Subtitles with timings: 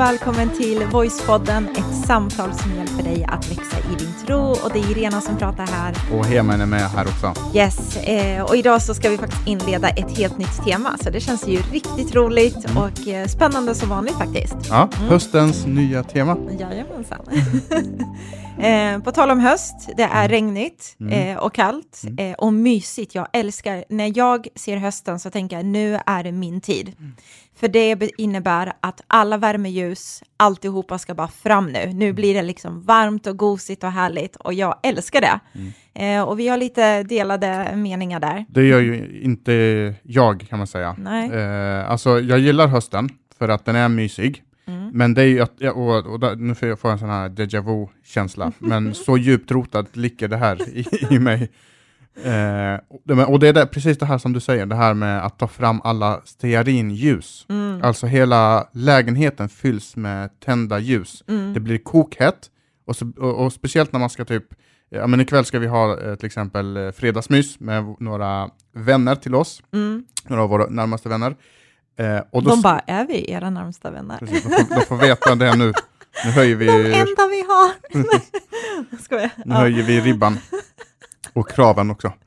[0.00, 4.40] och välkommen till Voicepodden, ett samtal som hjälper dig att växa i din tro.
[4.40, 5.94] Och det är Irena som pratar här.
[6.12, 7.34] Och Heman är med här också.
[7.54, 11.20] Yes, eh, och idag så ska vi faktiskt inleda ett helt nytt tema, så det
[11.20, 12.76] känns ju riktigt roligt mm.
[12.76, 14.56] och eh, spännande som vanligt faktiskt.
[14.68, 15.08] Ja, mm.
[15.08, 16.36] höstens nya tema.
[16.58, 17.26] Jajamensan.
[18.60, 20.28] Eh, på tal om höst, det är mm.
[20.28, 21.38] regnigt mm.
[21.38, 22.34] och kallt mm.
[22.38, 23.14] och mysigt.
[23.14, 26.92] Jag älskar, när jag ser hösten så tänker jag nu är det min tid.
[27.60, 31.86] För det innebär att alla värmeljus, alltihopa ska bara fram nu.
[31.86, 32.14] Nu mm.
[32.14, 35.40] blir det liksom varmt och gosigt och härligt och jag älskar det.
[35.52, 35.72] Mm.
[35.94, 38.44] Eh, och vi har lite delade meningar där.
[38.48, 39.52] Det gör ju inte
[40.02, 40.96] jag kan man säga.
[40.98, 41.32] Nej.
[41.32, 44.42] Eh, alltså jag gillar hösten för att den är mysig.
[44.66, 44.90] Mm.
[44.94, 47.60] Men det är ju att, och, och där, nu får jag en sån här déjà
[47.60, 51.50] vu-känsla, men så djupt rotat ligger det här i, i mig.
[52.16, 55.38] Eh, och det är det, precis det här som du säger, det här med att
[55.38, 57.46] ta fram alla stearinljus.
[57.48, 57.82] Mm.
[57.82, 61.24] Alltså hela lägenheten fylls med tända ljus.
[61.28, 61.54] Mm.
[61.54, 62.50] Det blir kokhett,
[62.86, 64.44] och, så, och, och, speciellt när man ska typ,
[64.88, 69.34] ja men ikväll ska vi ha eh, till exempel eh, fredagsmys med några vänner till
[69.34, 70.04] oss, mm.
[70.28, 71.36] några av våra närmaste vänner.
[71.98, 74.18] Eh, och då, de bara, är vi era närmsta vänner?
[74.18, 75.72] Precis, de, får, de får veta det nu.
[76.24, 76.66] Nu höjer vi...
[76.66, 77.72] De enda vi har!
[79.10, 80.38] Nej, nu höjer vi ribban.
[81.32, 82.12] Och kraven också.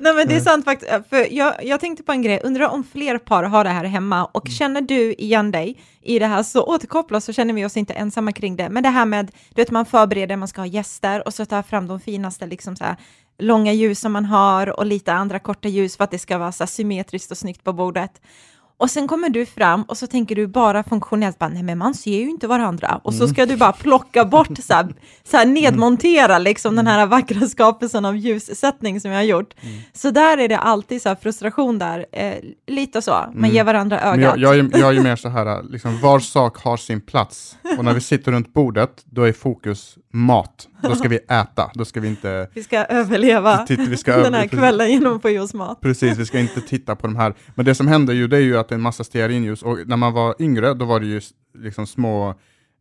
[0.00, 2.84] Nej men det är sant faktiskt, för jag, jag tänkte på en grej, undrar om
[2.84, 4.54] fler par har det här hemma och mm.
[4.54, 8.32] känner du igen dig i det här så återkoppla så känner vi oss inte ensamma
[8.32, 8.68] kring det.
[8.68, 11.62] Men det här med, du vet man förbereder, man ska ha gäster och så tar
[11.62, 12.96] fram de finaste liksom så här,
[13.38, 16.52] långa ljus som man har och lite andra korta ljus för att det ska vara
[16.52, 18.20] så symmetriskt och snyggt på bordet.
[18.80, 21.94] Och sen kommer du fram och så tänker du bara funktionellt, bara, nej men man
[21.94, 23.00] ser ju inte varandra.
[23.04, 27.06] Och så ska du bara plocka bort, så här, så här nedmontera liksom den här
[27.06, 29.54] vackra skapelsen av ljussättning som jag har gjort.
[29.60, 29.78] Mm.
[29.92, 32.34] Så där är det alltid så frustration där, eh,
[32.66, 33.50] lite så, man mm.
[33.50, 34.20] ger varandra ögat.
[34.20, 37.56] Jag, jag, är, jag är mer så här, liksom, var sak har sin plats.
[37.78, 40.68] Och när vi sitter runt bordet, då är fokus mat.
[40.82, 42.48] Då ska vi äta, då ska vi inte...
[42.54, 45.80] Vi ska överleva vi ska den här kvällen genom att få i oss mat.
[45.80, 47.34] Precis, vi ska inte titta på de här.
[47.54, 49.78] Men det som händer ju, det är ju att det är en massa stearinljus, och
[49.86, 51.20] när man var yngre, då var det ju
[51.58, 52.34] liksom små,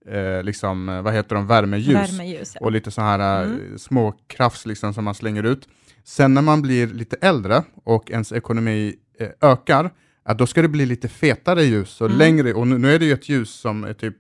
[0.08, 2.12] eh, liksom, vad heter de, värmeljus.
[2.12, 2.66] värmeljus ja.
[2.66, 3.78] Och lite så här eh, mm.
[3.78, 5.68] små krafts liksom som man slänger ut.
[6.04, 9.92] Sen när man blir lite äldre och ens ekonomi eh, ökar,
[10.26, 12.20] ja, då ska det bli lite fetare ljus och mm.
[12.20, 14.16] längre, och nu, nu är det ju ett ljus som är typ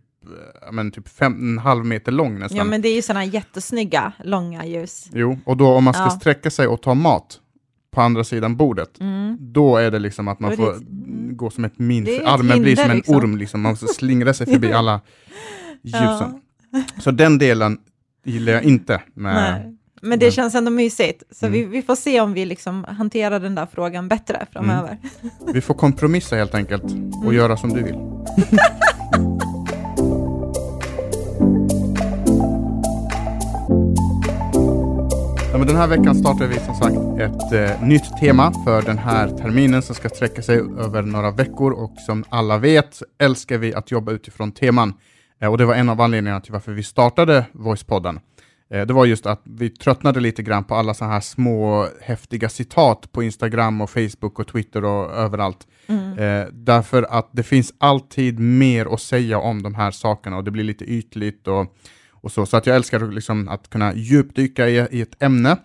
[0.71, 2.57] men, typ fem, en halv meter lång nästan.
[2.57, 5.09] Ja, men det är ju sådana jättesnygga, långa ljus.
[5.13, 6.09] Jo, och då om man ska ja.
[6.09, 7.39] sträcka sig och ta mat
[7.91, 9.37] på andra sidan bordet, mm.
[9.39, 10.75] då är det liksom att man får
[11.37, 13.15] gå som ett min, armen blir som en liksom.
[13.15, 13.61] orm, liksom.
[13.61, 15.01] man måste slingra sig förbi alla
[15.81, 16.41] ljusen.
[16.71, 16.83] Ja.
[16.99, 17.77] Så den delen
[18.23, 19.01] gillar jag inte.
[19.13, 19.73] Med, Nej.
[20.01, 21.59] Men det känns ändå mysigt, så mm.
[21.59, 24.97] vi, vi, får se om vi liksom hanterar den där frågan bättre framöver.
[25.21, 25.53] Mm.
[25.53, 27.35] Vi får kompromissa helt enkelt och mm.
[27.35, 27.95] göra som du vill.
[35.57, 38.97] Ja, men den här veckan startar vi som sagt ett eh, nytt tema för den
[38.97, 43.73] här terminen som ska sträcka sig över några veckor och som alla vet älskar vi
[43.73, 44.93] att jobba utifrån teman.
[45.41, 48.19] Eh, och det var en av anledningarna till varför vi startade Voicepodden.
[48.69, 52.49] Eh, det var just att vi tröttnade lite grann på alla så här små häftiga
[52.49, 55.67] citat på Instagram och Facebook och Twitter och överallt.
[55.87, 56.17] Mm.
[56.17, 60.51] Eh, därför att det finns alltid mer att säga om de här sakerna och det
[60.51, 61.75] blir lite ytligt och
[62.21, 65.57] och så, så att jag älskar liksom att kunna djupdyka i, i ett ämne.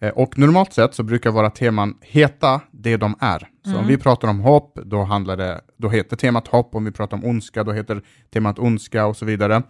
[0.00, 3.38] Eh, och normalt sett så brukar våra teman heta det de är.
[3.64, 3.80] Så mm.
[3.80, 6.74] om vi pratar om hopp, då, handlar det, då heter temat hopp.
[6.74, 8.02] Om vi pratar om ondska, då heter
[8.32, 9.62] temat ondska och så vidare.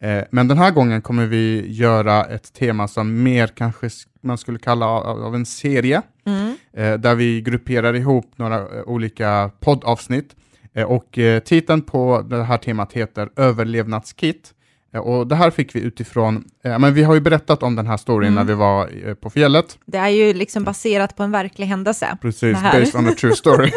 [0.00, 4.58] Eh, men den här gången kommer vi göra ett tema som mer kanske man skulle
[4.58, 6.56] kalla av, av en serie, mm.
[6.72, 10.34] eh, där vi grupperar ihop några olika poddavsnitt.
[10.86, 14.54] Och titeln på det här temat heter Överlevnadskit.
[14.92, 17.96] Och det här fick vi utifrån, eh, men vi har ju berättat om den här
[17.96, 18.34] storyn mm.
[18.34, 19.78] när vi var eh, på fjället.
[19.86, 22.18] Det är ju liksom baserat på en verklig händelse.
[22.22, 23.72] Precis, based on a true story.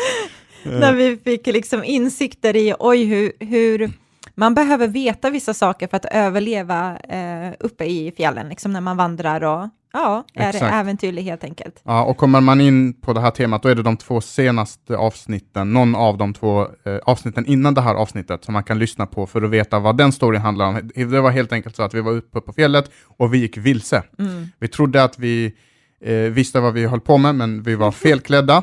[0.62, 3.92] när vi fick liksom insikter i, oj, hur, hur
[4.34, 8.96] man behöver veta vissa saker för att överleva eh, uppe i fjällen, liksom när man
[8.96, 10.64] vandrar och Ja, är Exakt.
[10.64, 11.80] det äventyrlig helt enkelt.
[11.84, 14.96] Ja, och kommer man in på det här temat, då är det de två senaste
[14.96, 19.06] avsnitten, någon av de två eh, avsnitten innan det här avsnittet, som man kan lyssna
[19.06, 20.90] på för att veta vad den storyn handlar om.
[20.94, 24.02] Det var helt enkelt så att vi var uppe på fjället och vi gick vilse.
[24.18, 24.46] Mm.
[24.58, 25.54] Vi trodde att vi
[26.00, 28.62] eh, visste vad vi höll på med, men vi var felklädda.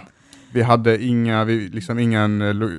[0.52, 2.70] Vi hade inga, vi, liksom ingen eh, lo,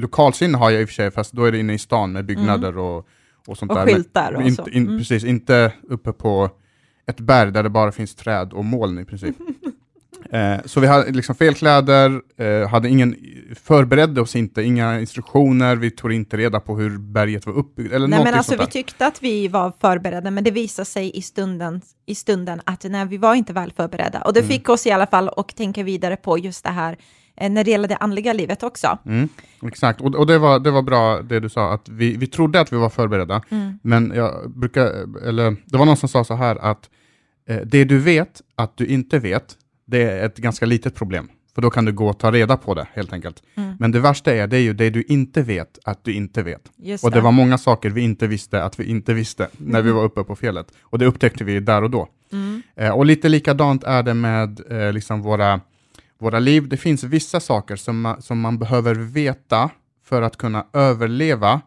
[0.00, 2.24] lokalsinne har jag i och för sig, fast då är det inne i stan med
[2.24, 2.80] byggnader mm.
[2.80, 3.08] och,
[3.46, 3.86] och sånt och där.
[3.86, 4.98] Skyltar och inte, in, mm.
[4.98, 6.50] Precis, inte uppe på
[7.10, 9.36] ett berg där det bara finns träd och moln i princip.
[10.32, 13.16] Eh, så vi hade liksom fel kläder, eh, hade ingen,
[13.62, 18.08] förberedde oss inte, inga instruktioner, vi tog inte reda på hur berget var uppbyggt, eller
[18.08, 21.80] Nej, men alltså, vi tyckte att vi var förberedda, men det visade sig i stunden,
[22.06, 24.20] i stunden att nej, vi var inte väl förberedda.
[24.22, 24.48] Och det Mm.
[24.50, 26.96] fick oss i alla fall att tänka vidare på just det här
[27.36, 28.98] eh, när det gäller det andliga livet också.
[29.06, 29.28] Mm,
[29.66, 32.60] exakt, och, och det, var, det var bra det du sa, att vi, vi trodde
[32.60, 33.78] att vi var förberedda, Mm.
[33.82, 34.84] men jag brukar,
[35.28, 36.90] eller det var någon som sa så här att
[37.64, 39.56] det du vet att du inte vet,
[39.86, 41.28] det är ett ganska litet problem.
[41.54, 43.42] För då kan du gå och ta reda på det helt enkelt.
[43.54, 43.76] Mm.
[43.78, 46.70] Men det värsta är, det är ju det du inte vet att du inte vet.
[46.76, 49.90] Just Och det var många saker vi inte visste att vi inte visste när vi
[49.90, 50.66] var uppe på fjället.
[50.82, 52.08] Och det upptäckte vi där och då.
[52.32, 52.62] Mm.
[52.76, 55.60] Eh, och lite likadant är det med eh, liksom våra,
[56.18, 56.68] våra liv.
[56.68, 59.70] Det finns vissa saker som, ma- som man behöver veta
[60.04, 61.60] för att kunna överleva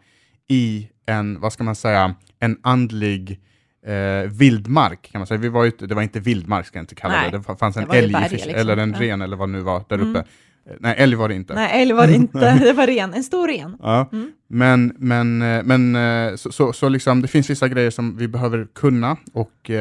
[0.47, 3.39] i en, vad ska man säga, en andlig
[3.85, 5.09] eh, vildmark.
[5.11, 5.37] Kan man säga.
[5.37, 7.37] Vi var ju, inte- det var inte vildmark, ska jag inte kalla Nej, det.
[7.37, 8.51] Det fanns det en ju älg, berg, liksom.
[8.55, 10.09] eller en ren eller vad det nu var där Mm.
[10.09, 10.19] uppe.
[10.19, 11.53] Eh, Nej, älg var det inte.
[11.53, 13.77] Nej, eller var det inte, det var ren, en stor ren.
[13.81, 14.31] Ja, Mm.
[14.47, 18.27] men, men, eh, men eh, så, så, så liksom, det finns vissa grejer som vi
[18.27, 19.71] behöver kunna och,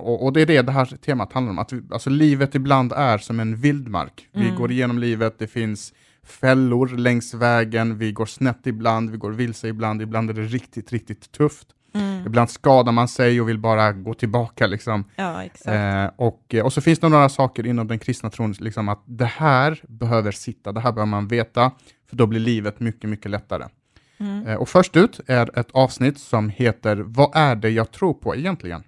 [0.00, 1.58] och, och det är det det här temat handlar om.
[1.58, 4.26] Att vi, alltså livet ibland är som en vildmark.
[4.32, 4.56] Vi Mm.
[4.56, 5.92] går igenom livet, det finns
[6.26, 10.92] fällor längs vägen, vi går snett ibland, vi går vilse ibland, ibland är det riktigt,
[10.92, 11.66] riktigt tufft.
[11.92, 12.26] Mm.
[12.26, 14.66] Ibland skadar man sig och vill bara gå tillbaka.
[14.66, 15.04] Liksom.
[15.16, 15.42] Ja.
[15.72, 19.24] Eh, och, och så finns det några saker inom den kristna tron, liksom att det
[19.24, 21.70] här behöver sitta, det här behöver man veta,
[22.08, 23.64] för då blir livet mycket, mycket lättare.
[24.20, 24.46] Mm.
[24.46, 28.36] Eh, och först ut är ett avsnitt som heter Vad är det jag tror på
[28.36, 28.82] egentligen?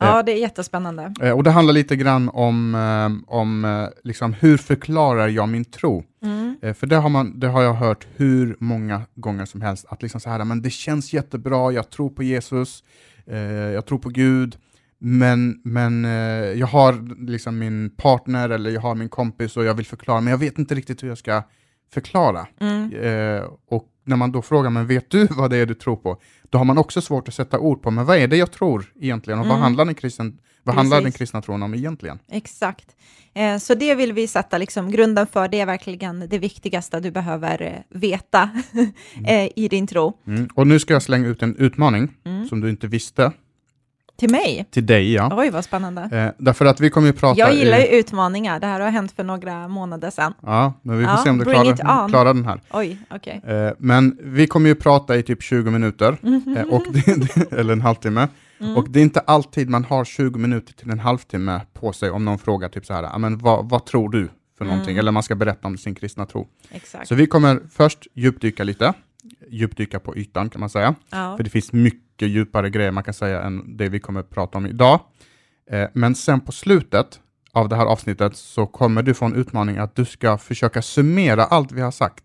[0.00, 1.14] Ja, det är jättespännande.
[1.20, 5.64] Eh, och det handlar lite grann om, eh, om eh, liksom, hur förklarar jag min
[5.64, 6.04] tro?
[6.22, 6.56] Mm.
[6.62, 10.02] Eh, för det har, man, det har jag hört hur många gånger som helst, att
[10.02, 12.84] liksom så här, men det känns jättebra, jag tror på Jesus,
[13.26, 14.56] eh, jag tror på Gud,
[14.98, 16.10] men, men eh,
[16.58, 20.30] jag har liksom min partner eller jag har min kompis och jag vill förklara, men
[20.30, 21.42] jag vet inte riktigt hur jag ska
[21.92, 22.46] förklara.
[22.60, 22.92] Mm.
[22.92, 26.20] Eh, och när man då frågar, men vet du vad det är du tror på?
[26.50, 28.92] Då har man också svårt att sätta ord på, men vad är det jag tror
[29.00, 29.40] egentligen?
[29.40, 29.62] Och vad, Mm.
[29.62, 32.18] handlar den, kristen, vad handlar den kristna tron om egentligen?
[32.32, 32.86] Exakt.
[33.34, 35.48] Eh, så det vill vi sätta liksom grunden för.
[35.48, 38.50] Det är verkligen det viktigaste du behöver eh, veta
[39.26, 40.18] eh, i din tro.
[40.26, 40.48] Mm.
[40.54, 42.46] Och nu ska jag slänga ut en utmaning Mm.
[42.48, 43.32] som du inte visste,
[44.20, 44.66] Till mig?
[44.70, 45.12] till dig.
[45.12, 45.30] Ja.
[45.36, 46.02] Oj, vad spännande.
[46.12, 47.38] Eh, därför att vi kommer ju prata...
[47.38, 48.60] Jag gillar ju i, utmaningar.
[48.60, 50.34] Det här har hänt för några månader sedan.
[50.42, 52.60] Ja, men vi får Ja, se om du klarar, klarar den här.
[52.70, 53.42] Oj, okej.
[53.46, 56.16] Eh, men vi kommer ju prata i typ 20 minuter,
[56.56, 58.28] eh, och det, eller en halvtimme.
[58.60, 58.76] Mm.
[58.76, 62.24] Och det är inte alltid man har 20 minuter till en halvtimme på sig om
[62.24, 64.28] någon frågar typ så här, "Ja, men vad, vad tror du
[64.58, 64.90] för någonting?
[64.92, 64.98] Mm.
[64.98, 66.48] Eller man ska berätta om sin kristna tro.
[66.70, 67.08] Exakt.
[67.08, 68.92] Så vi kommer först djupdyka lite,
[69.48, 70.94] djupdyka på ytan kan man säga.
[71.10, 71.36] Ja.
[71.36, 74.66] För det finns mycket djupare grejer man kan säga än det vi kommer prata om
[74.66, 75.00] idag.
[75.70, 77.20] Eh, men sen på slutet
[77.52, 81.44] av det här avsnittet så kommer du få en utmaning att du ska försöka summera
[81.44, 82.24] allt vi har sagt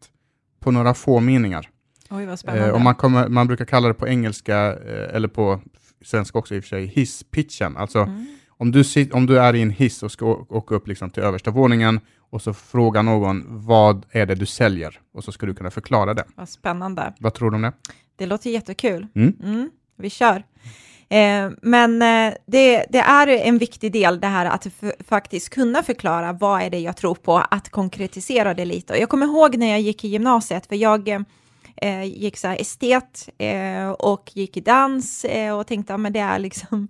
[0.59, 1.69] på några få meningar.
[2.09, 2.67] Oj, vad spännande.
[2.67, 5.61] Eh, och man, kommer, man brukar kalla det på engelska, eh, eller på
[6.05, 7.77] svenska också i och för sig, hisspitchen.
[7.77, 8.25] Alltså Mm.
[8.47, 11.23] om, du sit, om du är i en hiss och ska åka upp liksom till
[11.23, 11.99] översta våningen
[12.35, 14.99] och så frågar någon vad är det du säljer?
[15.13, 16.23] Och så ska du kunna förklara det.
[16.35, 17.13] Vad spännande.
[17.19, 17.73] Vad tror du om det?
[18.15, 19.07] Det låter jättekul.
[19.15, 19.33] Mm.
[19.43, 20.43] Mm, vi kör.
[21.09, 24.67] Eh, men eh, det, det är en viktig del det här att
[25.07, 28.93] faktiskt kunna förklara vad är det jag tror på, att konkretisera det lite.
[28.93, 31.09] Och jag kommer ihåg när jag gick i gymnasiet, för jag
[31.75, 36.19] eh, gick så estet eh, och gick i dans eh, och tänkte att men det
[36.19, 36.87] är liksom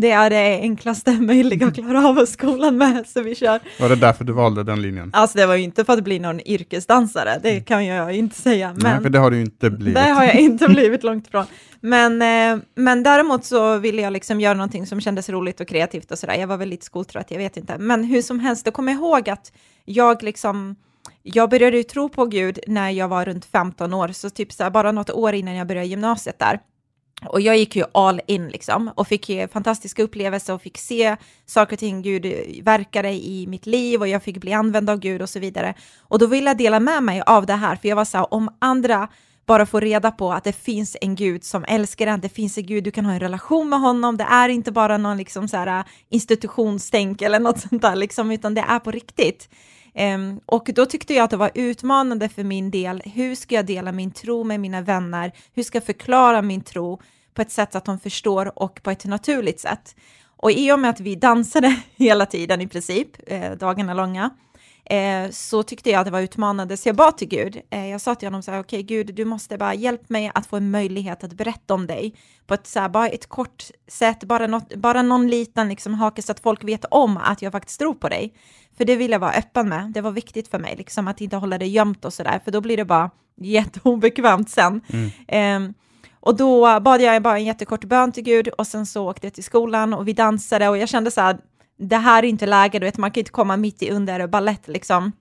[0.00, 3.60] det är det enklaste möjliga att klara av skolan med, så vi kör.
[3.80, 5.10] Var det därför du valde den linjen?
[5.12, 8.72] Alltså det var ju inte för att bli någon yrkesdansare, det kan jag inte säga.
[8.72, 8.92] Men...
[8.92, 9.94] Nej, för det har du inte blivit.
[9.94, 11.44] Det har jag inte blivit långt ifrån.
[11.80, 16.12] Men, eh, men däremot så ville jag liksom göra någonting som kändes roligt och kreativt
[16.12, 16.34] och sådär.
[16.34, 17.78] Jag var väl lite skoltrött, jag vet inte.
[17.78, 19.52] Men hur som helst, då kommer jag ihåg att
[19.84, 20.76] jag liksom,
[21.22, 24.62] jag började ju tro på Gud när jag var runt 15 år, så typ så
[24.62, 26.60] här, bara något år innan jag började gymnasiet där.
[27.22, 31.16] Och jag gick ju all in liksom och fick ju fantastiska upplevelser och fick se
[31.46, 32.26] saker och ting Gud
[32.62, 35.74] verkade i mitt liv och jag fick bli använd av Gud och så vidare.
[36.00, 38.34] Och då ville jag dela med mig av det här, för jag var så här,
[38.34, 39.08] om andra
[39.46, 42.66] bara får reda på att det finns en Gud som älskar en, det finns en
[42.66, 45.56] Gud, du kan ha en relation med honom, det är inte bara någon liksom så
[45.56, 49.48] här eh, institutionstänk eller något sånt där liksom, utan det är på riktigt.
[49.94, 53.02] Ehm, och då tyckte jag att det var utmanande för min del.
[53.04, 55.32] Hur ska jag dela min tro med mina vänner?
[55.54, 57.00] Hur ska jag förklara min tro
[57.34, 59.96] på ett sätt att de förstår och på ett naturligt sätt?
[60.36, 64.30] Och i och med att vi dansade hela tiden i princip, eh, dagarna långa,
[64.84, 67.60] eh, så tyckte jag att det var utmanande, så jag bad till Gud.
[67.70, 70.30] Eh, jag sa till honom så här, okej okay, Gud, du måste bara hjälpa mig
[70.34, 72.14] att få en möjlighet att berätta om dig
[72.46, 76.22] på ett så här, bara ett kort sätt, bara, något, bara någon liten liksom, hake
[76.22, 78.34] så att folk vet om att jag faktiskt tror på dig.
[78.76, 81.36] För det vill jag vara öppen med, det var viktigt för mig, liksom, att inte
[81.36, 84.80] hålla det gömt och sådär, för då blir det bara jätteobekvämt sen.
[84.88, 85.68] Mm.
[85.68, 85.74] Eh,
[86.20, 89.34] och då bad jag bara en jättekort bön till Gud och sen så åkte jag
[89.34, 91.38] till skolan och vi dansade och jag kände så här,
[91.76, 94.68] det här är inte läge, du vet, man kan inte komma mitt i under ballett
[94.68, 95.12] liksom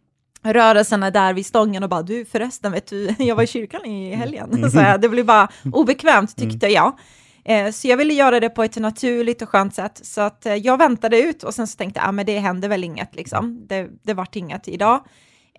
[0.44, 4.16] rörelserna där vid stången och bara du förresten vet du, jag var i kyrkan i
[4.16, 4.50] helgen.
[4.54, 4.70] Mm.
[4.70, 6.76] Så det blev bara obekvämt tyckte mm.
[6.76, 6.98] jag.
[7.46, 10.00] Eh, så jag ville göra det på ett naturligt och skönt sätt.
[10.04, 12.68] Så att eh, jag väntade ut och sen så tänkte jag, ah, men det hände
[12.68, 13.66] väl inget liksom.
[13.68, 15.04] Det, det vart inget idag.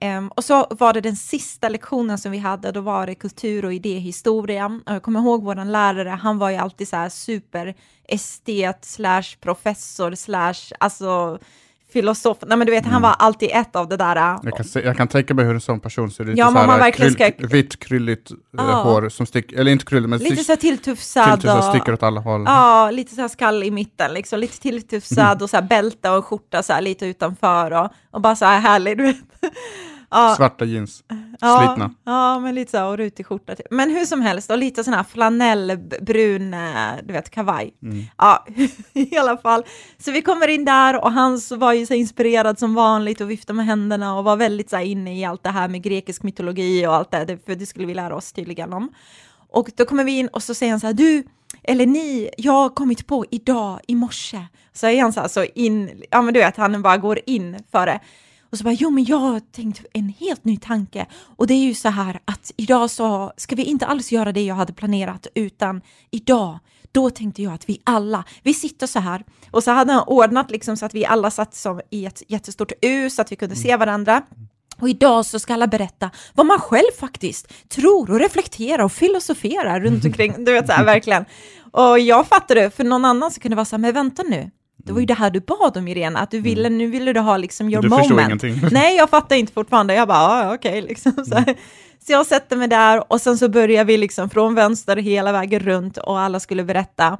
[0.04, 3.64] Um, och så var det den sista lektionen som vi hade, då var det kultur
[3.64, 4.80] och idéhistoria.
[4.86, 7.74] Jag kommer ihåg vår lärare, han var ju alltid så här super
[8.08, 11.38] estet slash professor slash, alltså
[11.92, 12.38] filosof.
[12.46, 12.92] Nej men du vet, mm.
[12.92, 14.16] han var alltid ett av det där.
[14.42, 16.38] Jag kan, se, jag kan tänka mig hur en sån person ser ut.
[16.38, 17.46] Ja, man, man verkligen kryll, ska...
[17.46, 18.82] Vitt krylligt ja.
[18.82, 21.30] hår som sticker, eller inte krylligt men lite så här tilltufsad.
[21.30, 22.42] Tilltufsad, och, sticker åt alla håll.
[22.46, 25.42] Ja, lite så här skall i mitten liksom, lite tilltufsad mm.
[25.42, 28.60] och så här bälte och skjorta så här lite utanför och, och bara så här
[28.60, 29.16] härlig, du vet.
[30.14, 30.34] Ja.
[30.36, 31.04] Svarta jeans,
[31.40, 31.94] ja, slitna.
[32.04, 33.54] Ja, men lite så och rutig skjorta.
[33.54, 33.66] Typ.
[33.70, 37.74] Men hur som helst, och lite sån här flanellbrun, eh, du vet, kavaj.
[37.82, 38.04] Mm.
[38.18, 38.46] Ja,
[38.92, 39.64] i alla fall.
[39.98, 43.56] Så vi kommer in där och han var ju så inspirerad som vanligt och viftade
[43.56, 46.94] med händerna och var väldigt så inne i allt det här med grekisk mytologi och
[46.94, 48.92] allt det, för det skulle vi lära oss tydligen om.
[49.48, 51.24] Och då kommer vi in och så säger han så här, du,
[51.62, 54.46] eller ni, jag har kommit på idag, i morse.
[54.72, 57.58] Så är han så här så in, ja men du vet, han bara går in
[57.72, 58.00] för det.
[58.54, 61.06] Och så bara, jo men jag har tänkt en helt ny tanke
[61.36, 64.42] och det är ju så här att idag så ska vi inte alls göra det
[64.42, 65.80] jag hade planerat utan
[66.10, 66.58] idag
[66.92, 70.50] då tänkte jag att vi alla, vi sitter så här och så hade han ordnat
[70.50, 73.56] liksom så att vi alla satt som i ett jättestort U så att vi kunde
[73.56, 74.22] se varandra.
[74.80, 79.80] Och idag så ska alla berätta vad man själv faktiskt tror och reflekterar och filosoferar
[79.80, 80.44] runt omkring.
[80.44, 81.24] Du vet så här verkligen.
[81.72, 84.50] Och jag fattade, för någon annan så kunde det vara så här, men vänta nu,
[84.76, 86.78] det var ju det här du bad om Irene, att du ville, mm.
[86.78, 88.40] nu ville du ha liksom your du moment.
[88.40, 88.68] Du ingenting.
[88.72, 89.94] Nej, jag fattar inte fortfarande.
[89.94, 91.12] Jag bara, ah, okej, okay, liksom.
[91.12, 91.54] Så, mm.
[92.06, 95.60] så, jag sätter mig där och sen så börjar vi liksom från vänster hela vägen
[95.60, 97.18] runt och alla skulle berätta.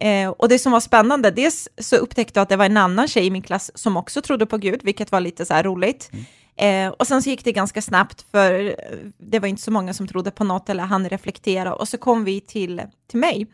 [0.00, 3.08] Eh, och det som var spännande, dels så upptäckte jag att det var en annan
[3.08, 6.10] tjej i min klass som också trodde på Gud, vilket var lite så här roligt.
[6.12, 6.24] Mm.
[6.56, 8.76] Eh, och sen så gick det ganska snabbt, för
[9.18, 11.74] det var inte så många som trodde på något eller han reflektera.
[11.74, 13.46] Och så kom vi till, till mig.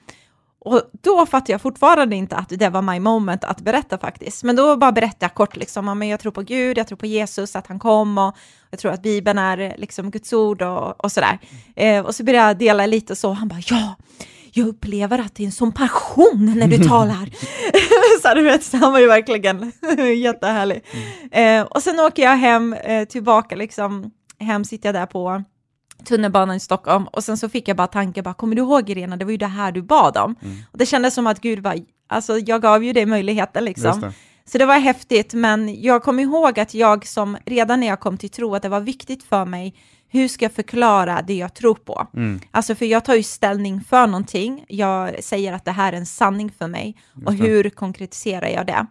[0.69, 4.45] Och då fattar jag fortfarande inte att det var my moment att berätta faktiskt.
[4.45, 7.07] Men då bara berättade jag kort, liksom, men jag tror på Gud, jag tror på
[7.07, 8.37] Jesus, att han kom och
[8.71, 11.39] jag tror att Bibeln är liksom Guds ord och, och sådär.
[11.77, 13.95] Eh, och så började jag dela lite så, han bara ja,
[14.53, 17.31] jag upplever att det är en sån passion när du talar.
[18.23, 19.73] så du vet, han var ju verkligen
[20.17, 20.85] jättehärlig.
[21.33, 21.61] Mm.
[21.61, 25.45] Eh, och sen åker jag hem eh, tillbaka, liksom, hem sitter jag där på
[26.05, 29.17] tunnelbanan i Stockholm och sen så fick jag bara tanken, bara, kommer du ihåg Irena,
[29.17, 30.37] det var ju det här du bad om.
[30.43, 30.57] Mm.
[30.73, 34.01] Och det kändes som att Gud var, alltså jag gav ju dig möjligheten liksom.
[34.01, 34.13] Det.
[34.45, 38.19] Så det var häftigt, men jag kom ihåg att jag som, redan när jag kom
[38.19, 39.75] till tro, att det var viktigt för mig,
[40.11, 42.07] hur ska jag förklara det jag tror på?
[42.15, 42.41] Mm.
[42.51, 46.07] Alltså för jag tar ju ställning för någonting, jag säger att det här är en
[46.07, 48.87] sanning för mig, och hur konkretiserar jag det?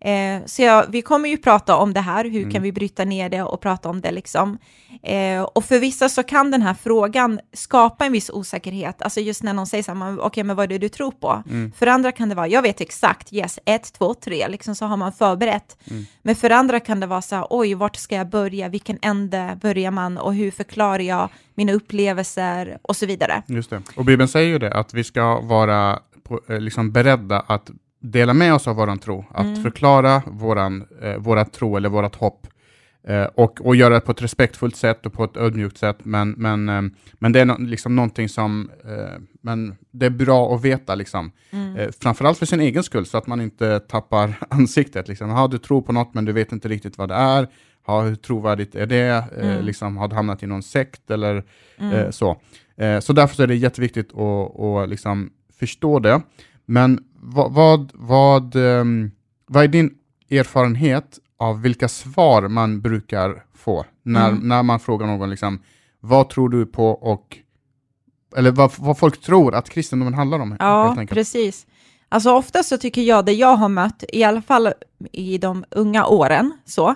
[0.00, 2.50] Eh, så jag, vi kommer ju prata om det här, hur mm.
[2.50, 4.58] kan vi bryta ner det och prata om det liksom.
[5.02, 9.42] Eh, och för vissa så kan den här frågan skapa en viss osäkerhet, alltså just
[9.42, 11.42] när någon säger så här, okej okay, men vad är det du tror på?
[11.48, 11.72] Mm.
[11.72, 14.96] För andra kan det vara, jag vet exakt, yes, ett, två, tre, liksom så har
[14.96, 15.76] man förberett.
[15.90, 16.06] Mm.
[16.22, 19.58] Men för andra kan det vara så här, oj, vart ska jag börja, vilken ände
[19.62, 23.42] börjar man och hur förklarar jag mina upplevelser och så vidare.
[23.46, 27.40] Just det, och Bibeln säger ju det, att vi ska vara på, eh, liksom beredda
[27.40, 27.70] att
[28.10, 29.62] dela med oss av våran tro, att mm.
[29.62, 32.46] förklara våran, eh, våra tro eller vårat hopp
[33.06, 35.96] eh, och, och göra det på ett respektfullt sätt och på ett ödmjukt sätt.
[36.02, 36.82] Men, men, eh,
[37.18, 41.32] men det är no liksom någonting som eh, men det är bra att veta, liksom.
[41.50, 41.76] Mm.
[41.76, 45.08] Eh, framförallt för sin egen skull, så att man inte tappar ansiktet.
[45.08, 45.30] Liksom.
[45.30, 47.48] Ha, du tror på något, men du vet inte riktigt vad det är.
[47.86, 49.24] Ha, hur trovärdigt är det?
[49.36, 49.64] Eh, mm.
[49.64, 51.44] liksom, har du hamnat i någon sekt eller
[51.78, 52.12] mm.
[52.12, 52.40] så?
[53.02, 56.22] så därför är det jätteviktigt att, att liksom förstå det.
[56.66, 59.10] Men vad, vad, vad, um,
[59.46, 59.94] vad är din
[60.30, 64.48] erfarenhet av vilka svar man brukar få när, mm.
[64.48, 65.62] när man frågar någon liksom,
[66.00, 67.38] vad tror du på och
[68.36, 70.56] eller vad, vad folk tror att kristendomen handlar om?
[70.58, 71.66] Ja, precis.
[72.08, 74.72] Alltså ofta så tycker jag, det jag har mött, i alla fall
[75.12, 76.94] i de unga åren, så,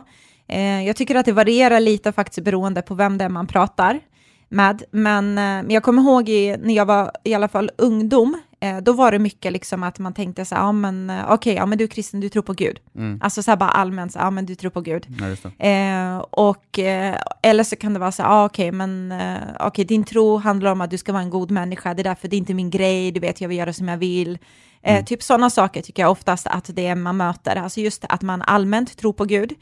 [0.49, 4.01] eh, jag tycker att det varierar lite faktiskt beroende på vem det är man pratar
[4.49, 4.83] med.
[4.91, 8.37] Men, eh, jag kommer ihåg i, när jag var i alla fall ungdom,
[8.83, 11.67] då var det mycket liksom att man tänkte så här, ja men eh, okej, ja
[11.67, 12.81] men du är kristen, du tror på Gud.
[12.97, 13.21] Mm.
[13.23, 15.07] Alltså så här bara allmänt, så, ja men du tror på Gud.
[15.21, 15.67] Ja.
[15.67, 19.85] Eh, och, eh, eller så kan det vara så här, ah, okej, men eh, okej,
[19.85, 22.37] din tro handlar om att du ska vara en god människa, det är därför det
[22.37, 24.39] är inte min grej, du vet, jag vill göra som jag vill.
[24.83, 25.05] Eh, Mm.
[25.05, 28.43] Typ sådana saker tycker jag oftast att det är man möter, alltså just att man
[28.43, 29.53] allmänt tror på Gud,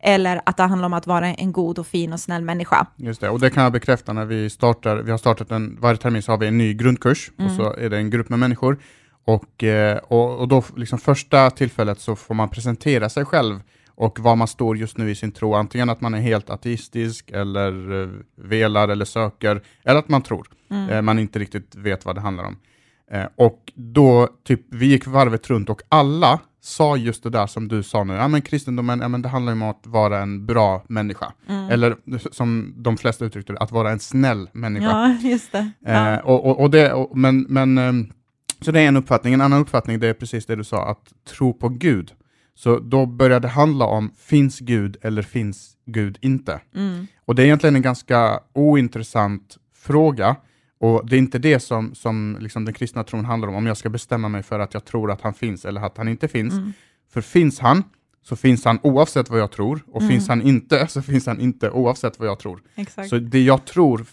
[0.00, 2.86] eller att det handlar om att vara en god och fin och snäll människa.
[2.96, 5.96] Just det, och det kan jag bekräfta när vi startar, vi har startat en, varje
[5.96, 7.56] termin så har vi en ny grundkurs, och Mm.
[7.56, 8.78] så är det en grupp med människor,
[9.24, 13.60] och, eh, och, och då liksom första tillfället så får man presentera sig själv
[13.90, 17.30] och var man står just nu i sin tro, antingen att man är helt ateistisk,
[17.30, 20.48] eller eh, velar eller söker, eller att man tror.
[20.70, 20.88] Mm.
[20.90, 22.56] Eh, man inte riktigt vet vad det handlar om.
[23.36, 27.82] Och då, typ, vi gick varvet runt och alla sa just det där som du
[27.82, 30.82] sa nu, ja men kristendomen, ja men det handlar ju om att vara en bra
[30.88, 31.32] människa.
[31.48, 31.70] Mm.
[31.70, 31.96] Eller
[32.32, 34.86] som de flesta uttryckte det, att vara en snäll människa.
[35.22, 35.70] Ja, just det.
[35.80, 36.12] Ja.
[36.12, 38.12] Eh, och, och, och det och, men, men, ehm,
[38.60, 39.34] så det är en uppfattning.
[39.34, 42.12] En annan uppfattning det är precis det du sa, att tro på Gud.
[42.54, 46.60] Så då börjar det handla om, finns Gud eller finns Gud inte?
[46.74, 47.06] Mm.
[47.24, 50.36] Och det är egentligen en ganska ointressant fråga.
[50.78, 53.76] Och det är inte det som, som liksom den kristna tron handlar om, om jag
[53.76, 56.54] ska bestämma mig för att jag tror att han finns eller att han inte finns.
[56.54, 56.72] Mm.
[57.12, 57.82] För finns han,
[58.22, 59.80] så finns han oavsett vad jag tror.
[59.92, 60.10] Och Mm.
[60.12, 62.62] finns han inte, så finns han inte oavsett vad jag tror.
[62.74, 63.08] Exakt.
[63.08, 64.06] Så det jag tror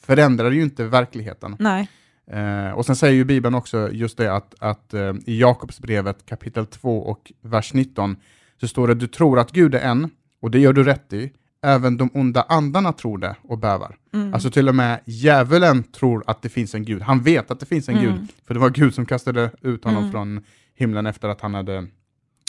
[0.00, 1.56] förändrar ju inte verkligheten.
[1.58, 1.88] Nej.
[2.26, 6.66] Eh, och sen säger ju Bibeln också just det att, att eh, i Jakobsbrevet kapitel
[6.66, 8.16] 2 och vers 19
[8.60, 11.32] så står det du tror att Gud är en och det gör du rätt i.
[11.62, 13.96] Även de onda andarna tror det och bävar.
[14.14, 14.34] Mm.
[14.34, 17.02] Alltså till och med djävulen tror att det finns en gud.
[17.02, 18.04] Han vet att det finns en Mm.
[18.12, 18.28] gud.
[18.46, 20.12] För det var Gud som kastade ut honom Mm.
[20.12, 21.86] från himlen efter att han hade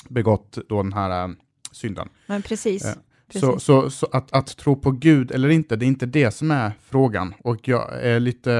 [0.09, 1.31] begått då den här äh,
[1.71, 2.09] synden.
[2.27, 2.85] Men precis.
[2.85, 2.93] Eh,
[3.27, 3.41] precis.
[3.41, 6.51] Så, så, så att, att tro på Gud eller inte, det är inte det som
[6.51, 7.33] är frågan.
[7.43, 8.53] Och jag är lite,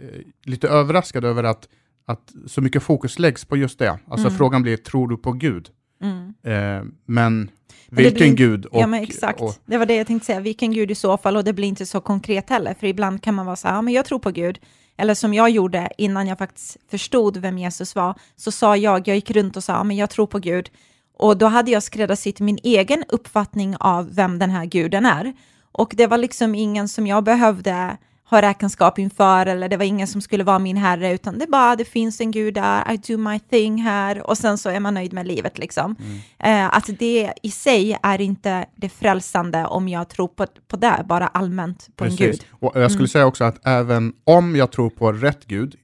[0.00, 0.06] eh,
[0.44, 1.68] lite överraskad över att,
[2.06, 3.98] att så mycket fokus läggs på just det.
[4.08, 4.38] Alltså Mm.
[4.38, 5.68] frågan blir, tror du på Gud?
[6.02, 6.34] Mm.
[6.42, 7.50] Eh, men
[7.90, 8.66] vilken blir- Gud?
[8.66, 9.40] Och, ja, men exakt.
[9.40, 10.40] och- det var det jag tänkte säga.
[10.40, 11.36] Vilken gud i så fall?
[11.36, 12.74] Och det blir inte så konkret heller.
[12.74, 14.58] För ibland kan man vara så här, ja, men jag tror på Gud.
[14.96, 19.14] Eller som jag gjorde innan jag faktiskt förstod vem Jesus var, så sa jag, jag
[19.16, 20.70] gick runt och sa, ja, men jag tror på Gud.
[21.18, 25.32] Och då hade jag skräddarsytt min egen uppfattning av vem den här guden är.
[25.72, 27.96] Och det var liksom ingen som jag behövde
[28.30, 31.76] ha räkenskap inför, eller det var ingen som skulle vara min herre, utan det bara,
[31.76, 34.94] det finns en gud där, I do my thing här, och sen så är man
[34.94, 35.96] nöjd med livet liksom.
[36.38, 41.04] Eh, att det i sig är inte det frälsande om jag tror på, på det,
[41.08, 42.30] bara allmänt på en gud.
[42.30, 42.46] Precis.
[42.50, 45.74] Och jag skulle säga också att även om jag tror på rätt Gud,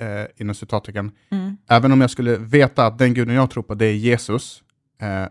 [0.00, 0.06] eh,
[0.42, 1.56] inom citattecken, Mm.
[1.68, 4.62] även om jag skulle veta att den guden jag tror på det är Jesus,
[5.02, 5.26] eh,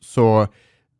[0.00, 0.46] så,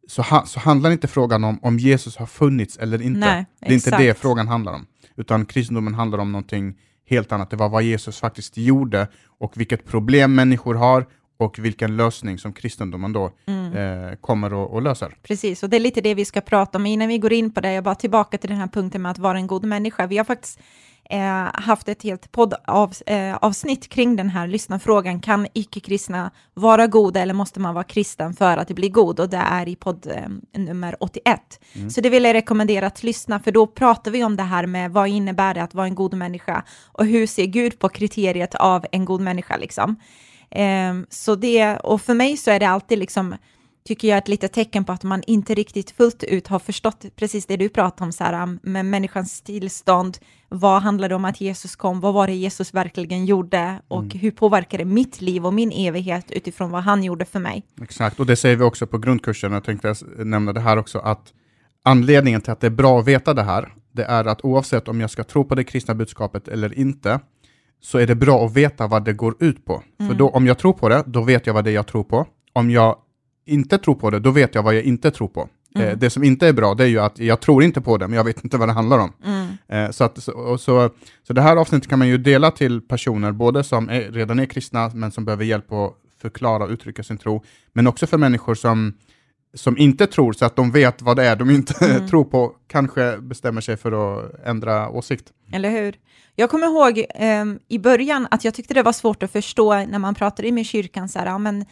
[0.08, 3.20] så, ha, så handlar inte frågan om om Jesus har funnits eller inte.
[3.20, 6.74] Nej, det är inte det frågan handlar om, utan kristendomen handlar om någonting
[7.06, 7.50] helt annat.
[7.50, 11.06] Det var vad Jesus faktiskt gjorde och vilket problem människor har
[11.38, 13.72] och vilken lösning som kristendomen då Mm.
[13.72, 15.16] eh, kommer och, och löser.
[15.22, 16.86] Precis, och det är lite det vi ska prata om.
[16.86, 19.18] Innan vi går in på det, jag bara tillbaka till den här punkten med att
[19.18, 20.06] vara en god människa.
[20.06, 20.60] Vi har faktiskt
[21.54, 25.20] haft ett helt poddavsnitt eh, kring den här lyssnarfrågan.
[25.20, 29.20] Kan icke-kristna vara goda eller måste man vara kristen för att bli god?
[29.20, 31.40] Och det är i podd eh, nummer 81.
[31.90, 34.90] Så det vill jag rekommendera att lyssna, för då pratar vi om det här med
[34.90, 38.86] vad innebär det att vara en god människa och hur ser Gud på kriteriet av
[38.92, 39.96] en god människa liksom.
[40.50, 43.34] Ehm, så det, och för mig så är det alltid liksom,
[43.84, 47.46] tycker jag, ett litet tecken på att man inte riktigt fullt ut har förstått precis
[47.46, 52.00] det du pratar om, um, med människans tillstånd, vad handlar det om att Jesus kom,
[52.00, 56.30] vad var det Jesus verkligen gjorde och hur påverkar det mitt liv och min evighet
[56.30, 57.62] utifrån vad han gjorde för mig.
[57.82, 61.32] Exakt, och det säger vi också på grundkursen, jag tänkte nämna det här också, att
[61.82, 65.00] anledningen till att det är bra att veta det här, det är att oavsett om
[65.00, 67.20] jag ska tro på det kristna budskapet eller inte,
[67.82, 69.82] så är det bra att veta vad det går ut på.
[70.08, 72.04] För då, om jag tror på det, då vet jag vad det är jag tror
[72.04, 72.26] på.
[72.52, 72.96] Om jag
[73.50, 75.48] inte tror på det, då vet jag vad jag inte tror på.
[75.74, 78.08] Eh, det som inte är bra, det är ju att jag tror inte på det,
[78.08, 79.12] men jag vet inte vad det handlar om.
[79.68, 80.90] Eh, så, att, så, så,
[81.26, 84.46] så det här avsnittet kan man ju dela till personer, både som är, redan är
[84.46, 88.54] kristna, men som behöver hjälp att förklara och uttrycka sin tro, men också för människor
[88.54, 88.94] som,
[89.54, 91.74] som inte tror, så att de vet vad det är de inte
[92.10, 95.32] tror på, kanske bestämmer sig för att ändra åsikt.
[95.52, 95.94] Eller hur?
[96.34, 99.98] Jag kommer ihåg ehm, i början att jag tyckte det var svårt att förstå när
[99.98, 101.64] man pratade med kyrkan så här, ja men,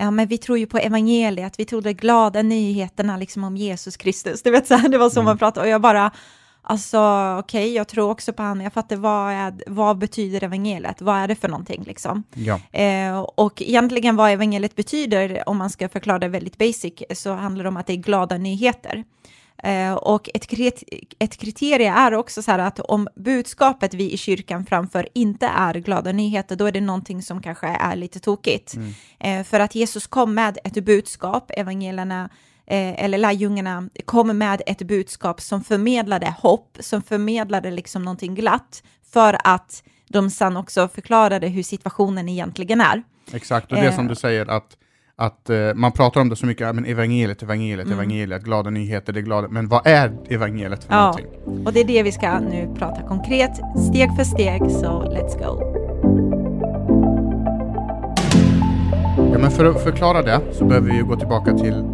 [0.00, 3.96] ja men vi tror ju på evangeliet, vi tror de glada nyheterna liksom om Jesus
[3.96, 6.10] Kristus, du vet så här, det var så man pratade och jag bara,
[6.62, 7.00] alltså
[7.38, 11.28] okej, jag tror också på han, jag fattar vad, är, vad betyder evangeliet, vad är
[11.28, 12.22] det för någonting liksom?
[12.34, 12.60] Ja.
[12.80, 17.64] Eh, och egentligen vad evangeliet betyder, om man ska förklara det väldigt basic, så handlar
[17.64, 19.04] det om att det är glada nyheter.
[19.62, 20.46] Eh, och ett,
[21.18, 25.74] ett kriterie är också så här att om budskapet vi i kyrkan framför inte är
[25.74, 28.74] glada nyheter, då är det någonting som kanske är lite tokigt.
[28.74, 28.92] Mm.
[29.20, 32.30] Eh, för att Jesus kom med ett budskap, evangelierna
[32.66, 38.82] eh, eller lärjungarna kom med ett budskap som förmedlade hopp, som förmedlade liksom någonting glatt,
[39.12, 43.02] för att de sen också förklarade hur situationen egentligen är.
[43.32, 44.76] Exakt, och det som du säger att,
[45.20, 47.98] att eh, man pratar om det så mycket, men evangeliet, evangeliet, Mm.
[47.98, 51.00] evangeliet, glada nyheter, det är glada, men vad är evangeliet för Ja.
[51.00, 51.66] någonting?
[51.66, 53.50] Och det är det vi ska nu prata konkret,
[53.90, 55.76] steg för steg, så let's go.
[59.32, 61.84] Ja, men för att förklara det så behöver vi gå tillbaka till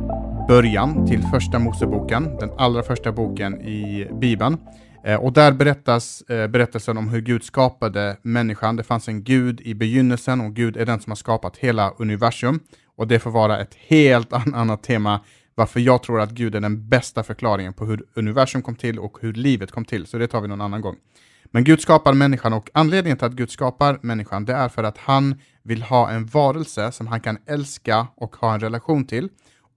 [0.49, 4.57] början, till första Moseboken, den allra första boken i Bibeln.
[5.05, 8.77] Eh, och där berättas eh, berättelsen om hur Gud skapade människan.
[8.77, 12.61] Det fanns en Gud i begynnelsen och Gud är den som har skapat hela universum.
[12.97, 15.21] Och det får vara ett helt annat tema
[15.55, 19.19] varför jag tror att Gud är den bästa förklaringen på hur universum kom till och
[19.21, 20.07] hur livet kom till.
[20.07, 20.97] Så det tar vi någon annan gång.
[21.45, 24.99] Men Gud skapar människan och anledningen till att Gud skapar människan det är för att
[24.99, 29.29] han vill ha en varelse som han kan älska och ha en relation till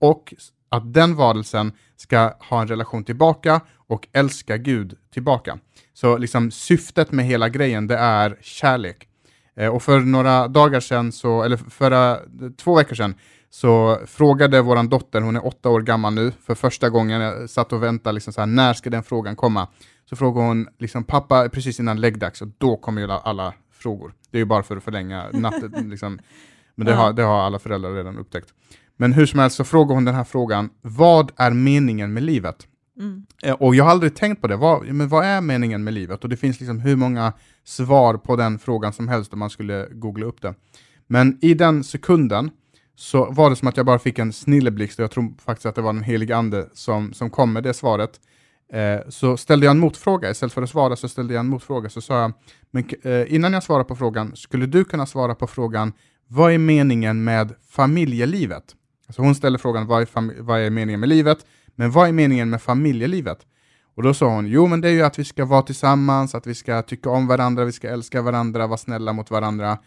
[0.01, 0.33] och
[0.69, 5.59] att den varelsen ska ha en relation tillbaka och älska Gud tillbaka.
[5.93, 9.08] Så liksom syftet med hela grejen det är kärlek.
[9.59, 12.17] Eh, och för några dagar sedan, så, eller förra
[12.57, 13.15] två veckor sedan,
[13.49, 17.73] så frågade våran dotter, hon är åtta år gammal nu, för första gången, jag satt
[17.73, 19.67] och väntade, liksom så här, när ska den frågan komma?
[20.09, 24.13] Så frågade hon, liksom, pappa, precis innan läggdags, och då kommer ju alla, frågor.
[24.31, 26.19] Det är ju bara för att förlänga natten, liksom.
[26.75, 28.53] men det, har, det har alla föräldrar redan upptäckt.
[28.97, 32.67] Men hur som helst så frågar hon den här frågan, vad är meningen med livet?
[32.99, 33.25] Mm.
[33.43, 36.23] Eh, och jag har aldrig tänkt på det, vad, men vad är meningen med livet?
[36.23, 37.33] Och det finns liksom hur många
[37.63, 40.53] svar på den frågan som helst om man skulle googla upp det.
[41.07, 42.51] Men i den sekunden
[42.95, 45.75] så var det som att jag bara fick en snilleblixt och jag tror faktiskt att
[45.75, 48.19] det var den helige ande som, som kom med det svaret.
[48.73, 51.89] Eh, så ställde jag en motfråga, istället för att svara så ställde jag en motfråga.
[51.89, 52.33] Så sa jag,
[52.71, 55.93] men, eh, innan jag svarar på frågan, skulle du kunna svara på frågan,
[56.27, 58.75] vad är meningen med familjelivet?
[59.07, 61.45] Alltså hon ställer frågan, vad är, vad är meningen med livet?
[61.79, 63.39] Men vad är meningen med familjelivet?
[63.95, 66.47] Och då sa hon, jo men det är ju att vi ska vara tillsammans, att
[66.47, 69.77] vi ska tycka om varandra, vi ska älska varandra, vara snälla mot varandra.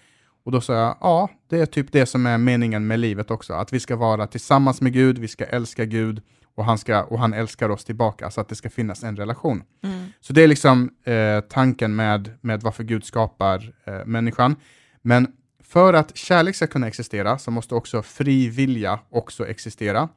[0.45, 3.55] Och då sa jag, ja, det är typ det som är meningen med livet också,
[3.55, 6.23] att vi ska vara tillsammans med Gud, vi ska älska Gud
[6.55, 9.63] och han, ska, och han älskar oss tillbaka, så att det ska finnas en relation.
[9.85, 10.07] Mm.
[10.21, 14.57] Så det är liksom eh, tanken med, med varför Gud skapar eh, människan.
[15.03, 15.27] Men
[15.63, 20.09] för att kärlek ska kunna existera så måste också fri vilja också existera.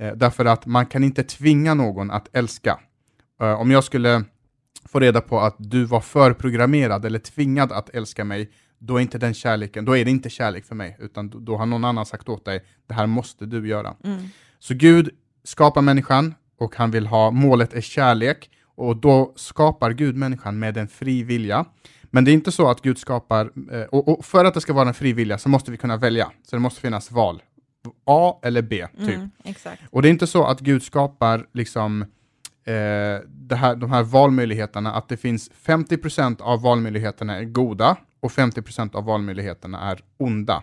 [0.00, 2.80] Eh, därför att man kan inte tvinga någon att älska.
[3.42, 4.24] Eh, om jag skulle
[4.88, 9.18] få reda på att du var förprogrammerad eller tvingad att älska mig, då är inte
[9.18, 12.06] den kärleken, då är det inte kärlek för mig, utan då, då har någon annan
[12.06, 13.94] sagt åt dig, det här måste du göra.
[14.04, 14.22] Mm.
[14.58, 15.10] Så Gud
[15.44, 20.76] skapar människan och han vill ha, målet är kärlek och då skapar Gud människan med
[20.76, 21.64] en fri vilja.
[22.02, 24.72] Men det är inte så att Gud skapar, eh, och, och för att det ska
[24.72, 27.42] vara en fri vilja så måste vi kunna välja, så det måste finnas val.
[28.04, 29.14] A eller B, typ.
[29.14, 29.30] Mm.
[29.44, 29.82] Exakt.
[29.90, 32.02] Och det är inte så att Gud skapar liksom
[32.64, 38.96] eh, här, de här valmöjligheterna, att det finns 50% av valmöjligheterna är goda och 50%
[38.96, 40.62] av valmöjligheterna är onda.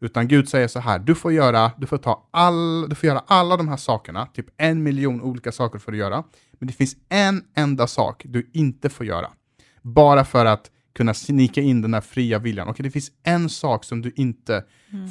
[0.00, 3.22] Utan Gud säger så här, du får göra, du får ta all, du får göra
[3.26, 6.96] alla de här sakerna, typ en miljon olika saker får du göra, men det finns
[7.08, 9.30] en enda sak du inte får göra.
[9.82, 12.68] Bara för att kunna snika in den här fria viljan.
[12.68, 14.64] Okej, det finns en sak som du inte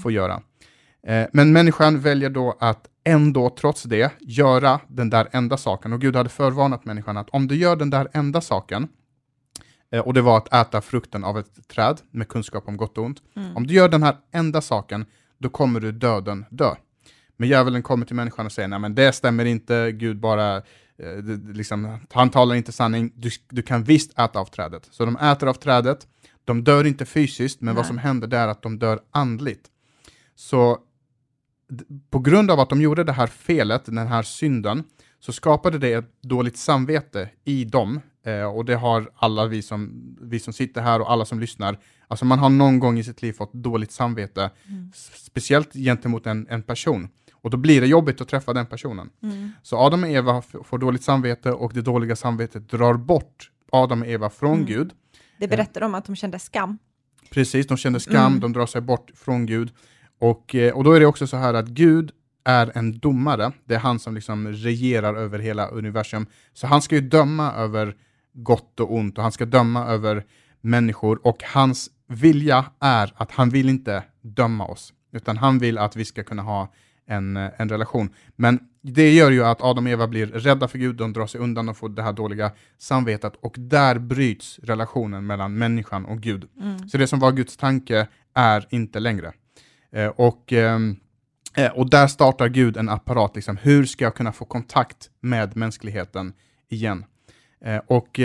[0.04, 0.42] får göra.
[1.08, 5.94] Eh, men människan väljer då att ändå, trots det, göra den där enda saken.
[5.94, 8.88] Och Gud hade förvarnat människan att om du gör den där enda saken,
[9.92, 13.04] eh, och det var att äta frukten av ett träd med kunskap om gott och
[13.04, 13.22] ont.
[13.56, 15.06] Om du gör den här enda saken,
[15.38, 16.76] då kommer du döden dö.
[17.38, 20.62] Men djävulen kommer till människan och säger, nej men det stämmer inte, Gud bara, eh,
[21.24, 24.88] det, liksom, han talar inte sanning, du, du kan visst äta av trädet.
[24.92, 26.08] Så de äter av trädet,
[26.46, 27.88] de dör inte fysiskt, men vad Nej.
[27.88, 29.68] som händer det är att de dör andligt.
[30.36, 30.78] Så
[32.10, 34.84] på grund av att de gjorde det här felet, den här synden,
[35.20, 38.00] så skapade det ett dåligt samvete i dem.
[38.26, 41.80] Eh, och det har alla vi som, vi som sitter här och alla som lyssnar.
[42.08, 44.50] Alltså man har någon gång i sitt liv fått dåligt samvete,
[44.94, 47.10] s- speciellt gentemot en, en person.
[47.34, 49.10] Och då blir det jobbigt att träffa den personen.
[49.24, 49.52] Mm.
[49.64, 54.08] Så Adam och Eva får dåligt samvete och det dåliga samvetet drar bort Adam och
[54.08, 54.66] Eva från Mm.
[54.66, 54.92] Gud.
[55.38, 56.78] Det berättar om att de kände skam.
[57.30, 58.40] Precis, de känner skam, Mm.
[58.40, 59.72] de drar sig bort från Gud.
[60.20, 62.12] Och, eh, och då är det också så här att Gud
[62.44, 66.26] är en domare, det är han som liksom regerar över hela universum.
[66.54, 67.96] Så han ska ju döma över
[68.34, 70.26] gott och ont och han ska döma över
[70.62, 75.96] människor och hans vilja är att han vill inte döma oss, utan han vill att
[75.96, 76.74] vi ska kunna ha
[77.08, 78.10] en, eh, en relation.
[78.36, 81.42] Men det gör ju att Adam och Eva blir rädda för Gud, de drar sig
[81.42, 86.48] undan och får det här dåliga samvetet och där bryts relationen mellan människan och Gud.
[86.62, 86.90] Mm.
[86.90, 89.34] Så det som var Guds tanke är inte längre.
[89.92, 90.96] Eh, och, ehm,
[91.56, 95.58] eh, och där startar Gud en apparat, liksom, hur ska jag kunna få kontakt med
[95.58, 96.34] mänskligheten
[96.70, 97.06] igen?
[97.66, 98.20] Eh, och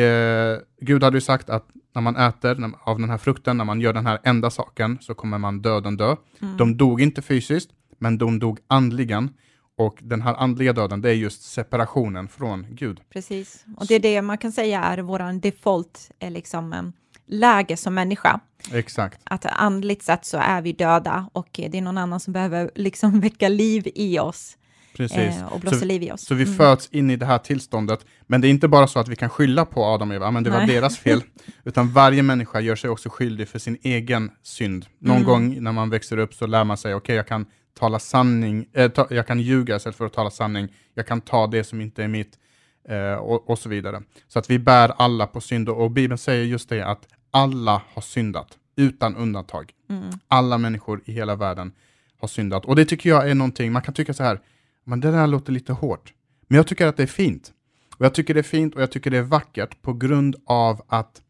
[0.81, 3.92] Gud hade ju sagt att när man äter av den här frukten, när man gör
[3.92, 6.16] den här enda saken, så kommer man döden dö.
[6.42, 6.57] Mm.
[6.57, 9.31] De dog inte fysiskt, men de dog andligen.
[9.77, 13.00] Och den här andliga döden, det är just separationen från Gud.
[13.11, 16.83] Precis, och det är det man kan säga är vår default liksom, eh,
[17.27, 18.41] läge som människa.
[18.73, 19.21] Exakt.
[19.25, 23.21] Att andligt sett så är vi döda och det är någon annan som behöver liksom
[23.21, 24.57] väcka liv i oss
[24.97, 25.19] Precis.
[25.19, 26.21] eh, och blåsa Så- liv i oss.
[26.27, 26.57] Så vi Mm.
[26.57, 29.29] föds in i det här tillståndet, men det är inte bara så att vi kan
[29.31, 30.67] skylla på Adam och Eva, men det var Nej.
[30.67, 31.23] deras fel,
[31.65, 34.87] utan varje människa gör sig också skyldig för sin egen synd.
[34.99, 35.29] Någon Mm.
[35.29, 37.47] gång när man växer upp så lär man sig, okej, jag kan
[37.79, 41.47] tala sanning, eh, ta, jag kan ljuga istället för att tala sanning, jag kan ta
[41.47, 42.39] det som inte är mitt,
[42.88, 44.03] eh, och, och så vidare.
[44.29, 48.03] Så att vi bär alla på synd, och Bibeln säger just det, att alla har
[48.03, 49.73] syndat, utan undantag.
[49.90, 50.11] Mm.
[50.29, 51.73] Alla människor i hela världen
[52.20, 52.64] har syndat.
[52.64, 54.40] Och det tycker jag är någonting, man kan tycka så här,
[54.85, 56.12] men det där låter lite hårt.
[56.49, 57.53] Men jag tycker att det är fint.
[57.97, 60.83] Och jag tycker det är fint och jag tycker det är vackert på grund av
[60.88, 61.20] att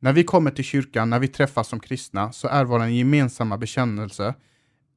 [0.00, 4.34] när vi kommer till kyrkan, när vi träffas som kristna, så är vår gemensamma bekännelse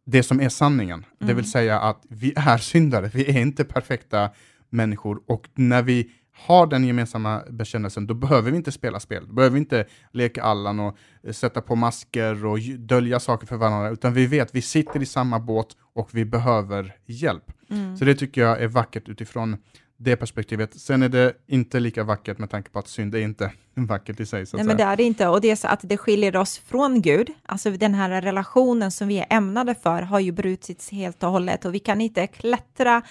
[0.06, 1.06] det som är sanningen.
[1.20, 1.36] Det Mm.
[1.36, 4.30] vill säga att vi är syndare, vi är inte perfekta
[4.76, 9.28] människor och när vi har den gemensamma bekännelsen, då behöver vi inte spela spel.
[9.28, 10.98] Då behöver vi inte leka Allan och
[11.32, 15.40] sätta på masker och dölja saker för varandra, utan vi vet, vi sitter i samma
[15.40, 17.52] båt och vi behöver hjälp.
[17.70, 17.98] Mm.
[17.98, 19.58] Så det tycker jag är vackert utifrån
[19.98, 20.80] det perspektivet.
[20.80, 24.26] Sen är det inte lika vackert med tanke på att synd är inte vackert i
[24.26, 24.46] sig.
[24.54, 25.28] Nej, men det är det inte.
[25.28, 27.30] Och det är så att det skiljer oss från Gud.
[27.46, 31.66] Alltså den här relationen som vi är ämnade för har ju brutits helt och hållet
[31.66, 33.02] och vi kan inte klättra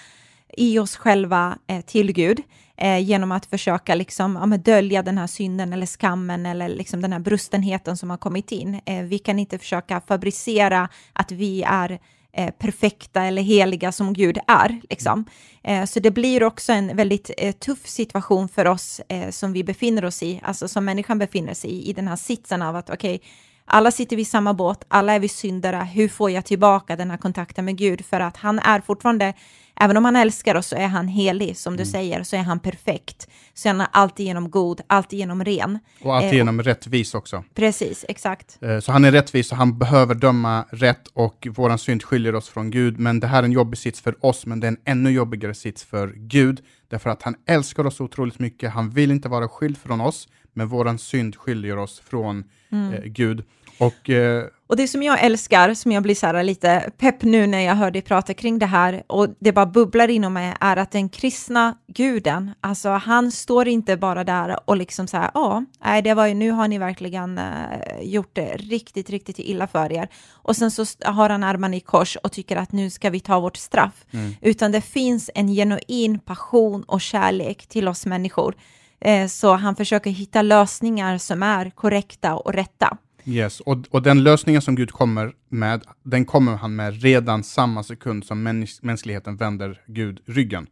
[0.57, 2.41] i oss själva eh, till Gud
[2.77, 7.01] eh, genom att försöka liksom, ja, men dölja den här synden eller skammen eller liksom
[7.01, 8.81] den här brustenheten som har kommit in.
[8.85, 11.99] Eh, vi kan inte försöka fabricera att vi är
[12.33, 14.81] eh, perfekta eller heliga som Gud är.
[14.89, 15.25] Liksom.
[15.63, 19.63] Eh, så det blir också en väldigt eh, tuff situation för oss eh, som vi
[19.63, 22.89] befinner oss i, alltså som människan befinner sig i, i den här sitsen av att
[22.89, 23.21] okej,
[23.65, 27.11] alla sitter vi i samma båt, alla är vi syndare, hur får jag tillbaka den
[27.11, 28.05] här kontakten med Gud?
[28.05, 29.33] För att han är fortfarande,
[29.79, 32.59] även om han älskar oss så är han helig, som du säger, så är han
[32.59, 33.27] perfekt.
[33.53, 35.79] Så han är alltid genom god, alltid genom ren.
[36.01, 37.43] Och alltid eh, genom rättvis också.
[37.55, 38.57] Precis, exakt.
[38.61, 42.49] Eh, Så han är rättvis och han behöver döma rätt och våran synd skiljer oss
[42.49, 42.99] från Gud.
[42.99, 45.53] Men det här är en jobbig sits för oss, men det är en ännu jobbigare
[45.53, 46.61] sits för Gud.
[46.87, 48.71] Därför att han älskar oss otroligt mycket.
[48.73, 53.43] Han vill inte vara skild från oss, men våran synd skiljer oss från eh, Gud.
[53.77, 57.47] Och eh, Och det som jag älskar, som jag blir så här lite pepp nu
[57.47, 60.77] när jag hör dig prata kring det här, och det bara bubblar inom mig, är
[60.77, 65.65] att den kristna guden, alltså han står inte bara där och liksom så här, ja,
[65.85, 69.91] nej, det var ju, nu har ni verkligen eh, gjort det riktigt, riktigt illa för
[69.91, 70.07] er.
[70.31, 73.39] Och sen så har han armarna i kors och tycker att nu ska vi ta
[73.39, 74.05] vårt straff.
[74.41, 78.55] Utan det finns en genuin passion och kärlek till oss människor.
[79.01, 82.97] Eh, så han försöker hitta lösningar som är korrekta och rätta.
[83.27, 87.83] Yes, och, och den lösningen som Gud kommer med, den kommer han med redan samma
[87.83, 90.67] sekund som mäns mänskligheten vänder Gud ryggen.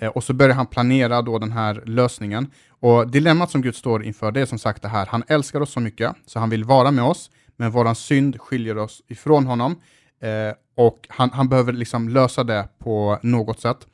[0.00, 2.50] Eh, och så börjar han planera då den här lösningen.
[2.80, 5.70] Och dilemmat som Gud står inför, det är som sagt det här, han älskar oss
[5.70, 9.76] så mycket, så han vill vara med oss, men våran synd skiljer oss ifrån honom.
[10.22, 13.86] Eh, och han, han behöver liksom lösa det på något sätt.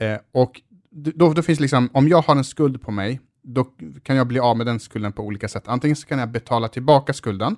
[0.00, 3.66] Eh, och då, då finns liksom, om jag har en skuld på mig, då
[4.02, 5.68] kan jag bli av med den skulden på olika sätt.
[5.68, 7.56] Antingen så kan jag betala tillbaka skulden,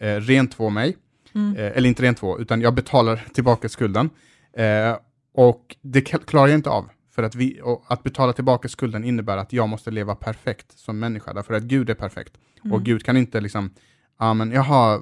[0.00, 0.96] eh, rentvå mig,
[1.34, 4.10] eh, eller inte rentvå, utan jag betalar tillbaka skulden.
[4.52, 4.96] Eh,
[5.34, 9.52] och det klarar jag inte av, för att, vi, att betala tillbaka skulden innebär att
[9.52, 12.32] jag måste leva perfekt som människa, därför att Gud är perfekt.
[12.72, 13.70] Och Gud kan inte liksom,
[14.18, 15.00] ja men jaha,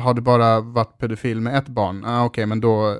[0.00, 2.04] har du bara varit pedofil med ett barn?
[2.04, 2.96] Ah, Okej, men då, eh,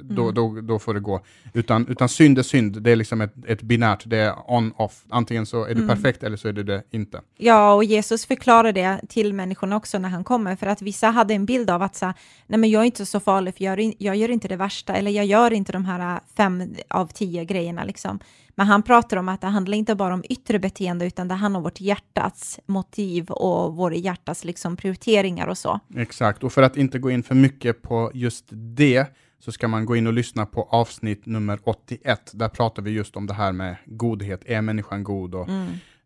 [0.00, 1.20] då, då, då får det gå.
[1.52, 5.04] Utan, utan synd är synd, det är liksom ett, ett binärt, det är on-off.
[5.08, 7.20] Antingen så är du perfekt eller så är du det inte.
[7.38, 11.34] Ja, och Jesus förklarar det till människorna också när han kommer, för att vissa hade
[11.34, 12.12] en bild av att så,
[12.46, 15.10] nej men jag är inte så farlig, för jag, jag gör inte det värsta, eller
[15.10, 18.20] jag gör inte de här äh, fem av tio grejerna liksom.
[18.54, 21.58] Men han pratar om att det handlar inte bara om yttre beteende, utan det handlar
[21.58, 25.80] om vårt hjärtats motiv och våra hjärtats liksom prioriteringar och så.
[25.96, 29.06] Exakt, och för att inte gå in för mycket på just det
[29.44, 32.30] så ska man gå in och lyssna på avsnitt nummer 81.
[32.34, 34.42] Där pratar vi just om det här med godhet.
[34.46, 35.34] Är människan god?
[35.34, 35.48] Och,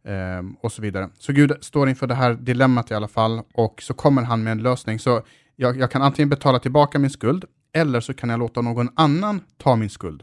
[0.04, 1.11] ehm, och så vidare.
[1.18, 4.50] Så Gud står inför det här dilemmat i alla fall och så kommer han med
[4.50, 4.98] en lösning.
[4.98, 5.22] Så
[5.56, 9.40] jag, jag kan antingen betala tillbaka min skuld eller så kan jag låta någon annan
[9.56, 10.22] ta min skuld.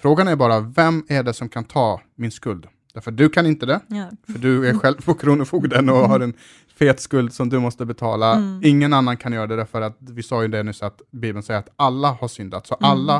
[0.00, 2.66] Frågan är bara, vem är det som kan ta min skuld?
[2.94, 4.10] Därför du kan inte det, Ja.
[4.32, 6.34] för du är själv på Kronofogden och har en
[6.78, 8.34] fet skuld som du måste betala.
[8.34, 8.60] Mm.
[8.64, 11.60] Ingen annan kan göra det, därför att vi sa ju det nyss att Bibeln säger
[11.60, 13.12] att alla har syndat, så alla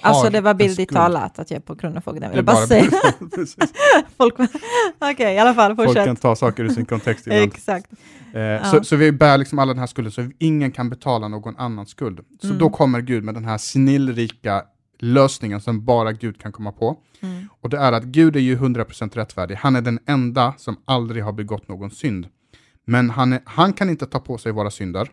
[0.00, 2.66] har Alltså det var bildligt talat att jag är på Kronofogden, vill jag bara bara
[2.66, 2.90] säga.
[4.16, 4.34] Folk,
[5.00, 6.04] okej, i alla fall, Folk fortsätt.
[6.04, 7.42] kan ta saker ur sin kontext ibland.
[7.44, 7.90] Exakt.
[8.34, 11.56] Eh, så, så vi bär liksom alla den här skulden, så ingen kan betala någon
[11.56, 12.20] annans skuld.
[12.40, 12.58] Så Mm.
[12.58, 14.62] då kommer Gud med den här snillrika
[14.98, 16.96] lösningen som bara Gud kan komma på.
[17.20, 17.48] Mm.
[17.60, 19.54] Och det är att Gud är ju 100% rättfärdig.
[19.54, 22.26] Han är den enda som aldrig har begått någon synd.
[22.84, 25.10] Men han, är, han kan inte ta på sig våra synder.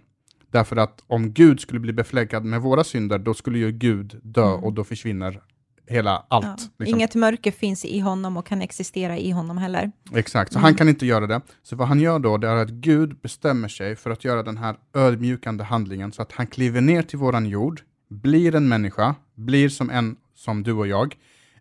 [0.51, 4.47] Därför att om Gud skulle bli befläckad med våra synder, då skulle ju Gud dö
[4.49, 4.63] Mm.
[4.63, 5.41] och då försvinner
[5.87, 6.45] hela allt.
[6.45, 6.55] Ja.
[6.79, 6.95] liksom.
[6.95, 9.91] Inget mörker finns i honom och kan existera i honom heller.
[10.15, 10.63] Exakt, så Mm.
[10.63, 11.41] han kan inte göra det.
[11.63, 14.57] Så vad han gör då, det är att Gud bestämmer sig för att göra den
[14.57, 17.81] här ödmjukande handlingen, så att han kliver ner till våran jord,
[18.21, 21.15] blir en människa, blir som en som du och jag,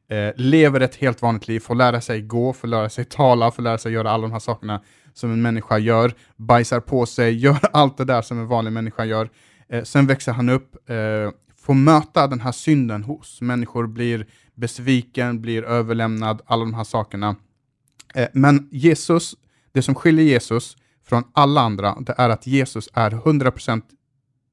[0.09, 3.63] eh, lever ett helt vanligt liv, får lära sig gå, får lära sig tala, får
[3.63, 4.83] lära sig göra alla de här sakerna
[5.15, 9.05] som en människa gör, bajsar på sig, gör allt det där som en vanlig människa
[9.05, 9.31] gör.
[9.69, 15.41] Eh, sen växer han upp, eh, får möta den här synden hos människor, blir besviken,
[15.41, 17.37] blir överlämnad, alla de här sakerna.
[18.15, 19.35] Eh, Men Jesus,
[19.73, 23.83] det som skiljer Jesus från alla andra, det är att Jesus är 100%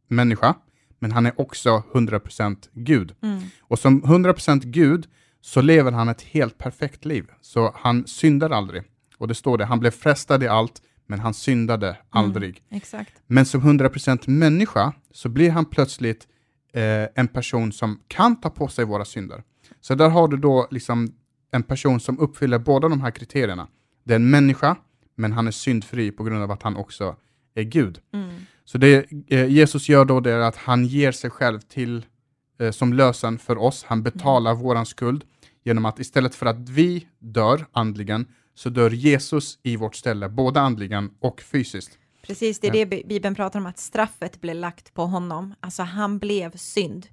[0.08, 0.56] människa,
[1.00, 3.16] men han är också 100% Gud.
[3.22, 3.40] Mm.
[3.62, 5.08] Och som 100% Gud
[5.42, 8.84] så lever han ett helt perfekt liv, så han syndar aldrig.
[9.18, 12.64] Och det står det, han blev frestad i allt, men han syndade aldrig.
[12.70, 13.14] Exakt.
[13.28, 16.28] Men som 100% människa så blir han plötsligt
[16.74, 19.44] eh, en person som kan ta på sig våra synder.
[19.82, 21.14] Så där har du då liksom
[21.52, 23.68] en person som uppfyller båda de här kriterierna.
[24.04, 24.76] Det är en människa,
[25.16, 27.16] men han är syndfri på grund av att han också
[27.56, 28.00] är Gud.
[28.14, 28.30] Mm.
[28.66, 32.06] Så det eh, Jesus gör då det är att han ger sig själv till
[32.60, 33.84] eh, som lösen för oss.
[33.88, 35.24] Han betalar våran skuld
[35.64, 40.62] genom att istället för att vi dör andligen så dör Jesus i vårt ställe, både
[40.62, 41.98] andligen och fysiskt.
[42.28, 45.54] Precis, det är det Bi- Bibeln pratar om, att straffet blev lagt på honom.
[45.60, 47.08] Alltså han blev synd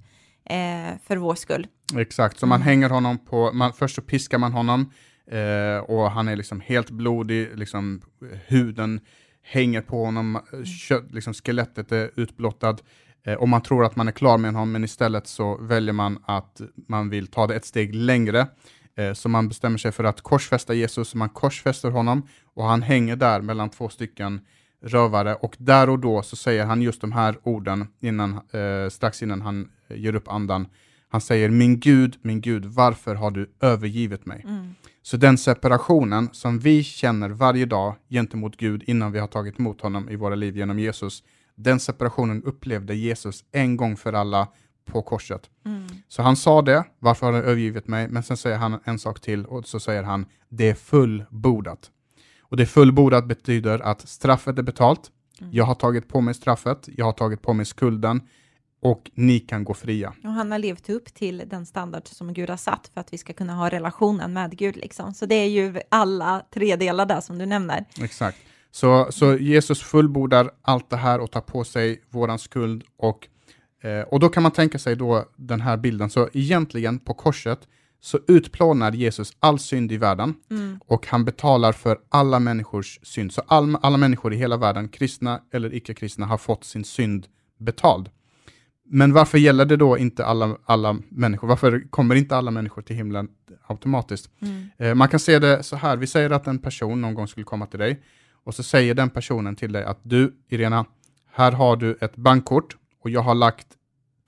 [0.44, 1.66] eh, för vår skull.
[1.96, 2.66] Exakt, så man Mm.
[2.68, 4.92] hänger honom på, man, först så piskar man honom
[5.30, 8.02] eh, och han är liksom helt blodig, liksom
[8.46, 9.00] huden
[9.46, 12.84] hänger på honom, eh, liksom skelettet är utblottat
[13.24, 16.18] eh, och man tror att man är klar med honom men istället så väljer man
[16.26, 18.46] att man vill ta det ett steg längre.
[18.96, 23.16] Eh, så man bestämmer sig för att korsfästa Jesus, man korsfäster honom och han hänger
[23.16, 24.40] där mellan två stycken
[24.82, 29.22] rövare och där och då så säger han just de här orden innan, eh, strax
[29.22, 30.66] innan han eh, ger upp andan.
[31.08, 34.44] Han säger min Gud, min Gud, varför har du övergivit mig?
[34.48, 34.74] Mm.
[35.06, 39.80] Så den separationen som vi känner varje dag gentemot Gud innan vi har tagit emot
[39.80, 41.22] honom i våra liv genom Jesus,
[41.54, 44.48] den separationen upplevde Jesus en gång för alla
[44.84, 45.50] på korset.
[45.66, 45.86] Mm.
[46.08, 48.08] Så han sa det, varför har du övergivit mig?
[48.08, 51.90] Men sen säger han en sak till och så säger han, det är fullbordat.
[52.40, 55.52] Och det fullbordat betyder att straffet är betalt, Mm.
[55.54, 58.20] jag har tagit på mig straffet, jag har tagit på mig skulden
[58.80, 60.12] och ni kan gå fria.
[60.24, 63.18] Och han har levt upp till den standard som Gud har satt för att vi
[63.18, 64.76] ska kunna ha relationen med Gud.
[64.76, 65.14] Liksom.
[65.14, 67.84] Så det är ju alla tre delar där som du nämner.
[68.02, 68.38] Exakt.
[68.70, 73.28] Så, så Jesus fullbordar allt det här och tar på sig våran skuld och,
[73.82, 76.10] eh, och då kan man tänka sig då den här bilden.
[76.10, 77.60] Så egentligen på korset
[78.00, 80.80] så utplånar Jesus all synd i världen Mm.
[80.86, 83.32] och han betalar för alla människors synd.
[83.32, 87.26] Så all, alla människor i hela världen, kristna eller icke-kristna, har fått sin synd
[87.58, 88.10] betald.
[88.88, 91.48] Men varför gäller det då inte alla, alla människor?
[91.48, 93.28] Varför kommer inte alla människor till himlen
[93.66, 94.30] automatiskt?
[94.40, 94.70] Mm.
[94.78, 97.44] Eh, man kan se det så här, vi säger att en person någon gång skulle
[97.44, 98.02] komma till dig
[98.44, 100.84] och så säger den personen till dig att du, Irena,
[101.32, 103.66] här har du ett bankkort och jag har lagt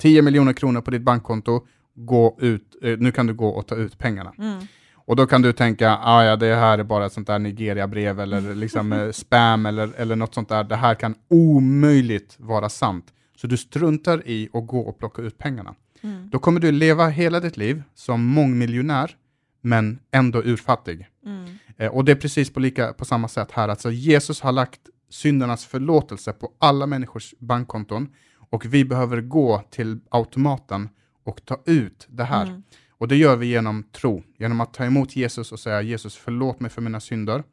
[0.00, 3.74] 10 miljoner kronor på ditt bankkonto, gå ut, eh, nu kan du gå och ta
[3.74, 4.32] ut pengarna.
[4.38, 4.60] Mm.
[4.94, 8.20] Och då kan du tänka, ah, ja det här är bara ett sånt där Nigeria-brev
[8.20, 13.04] eller liksom eh, spam eller, eller något sånt där, det här kan omöjligt vara sant.
[13.40, 15.74] Så du struntar i att gå och plocka ut pengarna.
[16.02, 16.28] Mm.
[16.30, 19.16] Då kommer du leva hela ditt liv som mångmiljonär,
[19.60, 21.08] men ändå urfattig.
[21.26, 21.44] Mm.
[21.76, 23.68] Eh, och det är precis på, lika, på samma sätt här.
[23.68, 28.08] Alltså Jesus har lagt syndernas förlåtelse på alla människors bankkonton
[28.50, 30.88] och vi behöver gå till automaten
[31.24, 32.46] och ta ut det här.
[32.46, 32.62] Mm.
[32.90, 36.60] Och det gör vi genom tro, genom att ta emot Jesus och säga Jesus förlåt
[36.60, 37.44] mig för mina synder.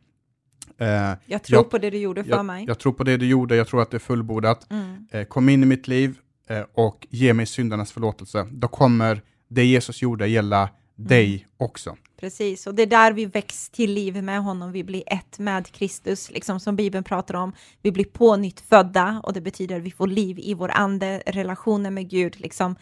[0.78, 0.88] Eh,
[1.26, 2.66] Jag tror Jag- på det du gjorde för jag, mig.
[2.68, 4.72] jag tror på det du gjorde, jag tror att det är fullbordat.
[4.72, 5.08] Mm.
[5.12, 6.18] Eh, kom in i mitt liv
[6.50, 8.48] eh, och ge mig syndernas förlåtelse.
[8.52, 11.96] Då kommer det Jesus gjorde gälla dig också.
[12.20, 14.72] Precis, och det är där vi väcks till liv med honom.
[14.72, 17.52] Vi blir ett med Kristus, liksom som Bibeln pratar om.
[17.82, 21.24] Vi blir på nytt födda och det betyder att vi får liv i vår ande,
[21.26, 22.76] relationen med Gud, liksom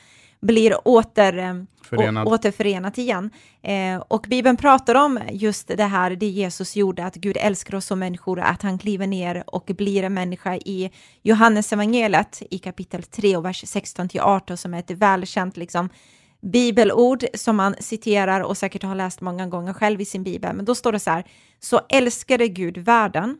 [0.43, 2.27] blir åter, eh, Förenad.
[2.27, 3.29] återförenat igen.
[3.61, 7.85] Eh, och Bibeln pratar om just det här, det Jesus gjorde, att Gud älskar oss
[7.85, 10.91] som människor, att han kliver ner och blir en människa i
[11.21, 15.89] Johannes evangeliet i kapitel 3 och vers 16-18 som är ett välkänt liksom,
[16.41, 20.55] bibelord som man citerar och säkert har läst många gånger själv i sin bibel.
[20.55, 21.23] Men då står det så här,
[21.59, 23.37] så älskade Gud världen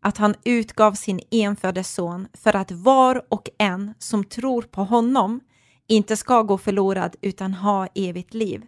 [0.00, 5.40] att han utgav sin enfödde son för att var och en som tror på honom
[5.86, 8.66] inte ska gå förlorad utan ha evigt liv.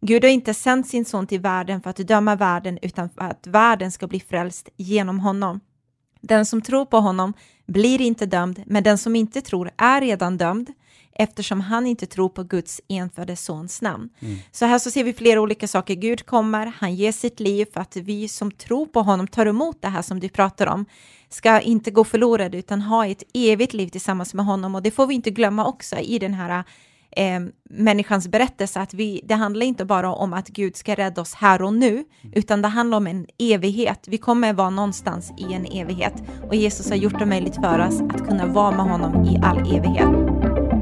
[0.00, 3.46] Gud har inte sänt sin son till världen för att döma världen utan för att
[3.46, 5.60] världen ska bli frälst genom honom.
[6.20, 7.32] Den som tror på honom
[7.66, 10.72] blir inte dömd, men den som inte tror är redan dömd
[11.14, 14.08] eftersom han inte tror på Guds enfödde sons namn.
[14.20, 14.36] Mm.
[14.52, 15.94] Så här så ser vi flera olika saker.
[15.94, 19.82] Gud kommer, han ger sitt liv för att vi som tror på honom tar emot
[19.82, 20.86] det här som du pratar om,
[21.28, 24.74] ska inte gå förlorade utan ha ett evigt liv tillsammans med honom.
[24.74, 26.64] Och det får vi inte glömma också i den här
[27.16, 27.40] eh,
[27.70, 31.62] människans berättelse, att vi, det handlar inte bara om att Gud ska rädda oss här
[31.62, 34.04] och nu, utan det handlar om en evighet.
[34.08, 36.14] Vi kommer vara någonstans i en evighet
[36.48, 39.58] och Jesus har gjort det möjligt för oss att kunna vara med honom i all
[39.58, 40.73] evighet.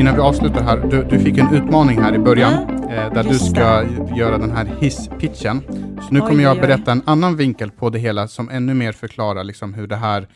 [0.00, 3.22] Innan vi avslutar här, du, du fick en utmaning här i början, Mm, eh, där
[3.22, 3.84] du just ska
[4.16, 5.62] göra den här hisspitchen.
[6.02, 6.66] Så nu Oj, kommer jag oj, oj.
[6.66, 10.28] berätta en annan vinkel på det hela som ännu mer förklarar liksom hur det här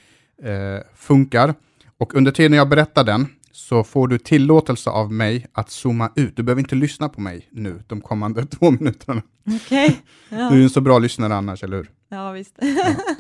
[0.43, 1.55] eh, funkar.
[1.99, 6.37] Och under tiden jag berättar den så får du tillåtelse av mig att zooma ut.
[6.37, 9.23] Du behöver inte lyssna på mig nu, de kommande två minuterna.
[9.65, 9.97] Okej.
[10.31, 11.91] Du är en så bra lyssnare annars, eller hur?
[12.09, 12.59] Ja, visst.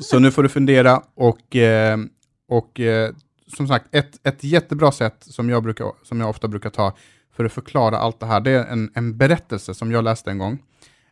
[0.01, 1.99] Så nu får du fundera och, eh,
[2.49, 3.11] och eh,
[3.57, 6.96] som sagt, ett, ett jättebra sätt som jag, brukar, som jag ofta brukar ta
[7.32, 10.38] för att förklara allt det här, det är en, en berättelse som jag läste en
[10.38, 10.59] gång.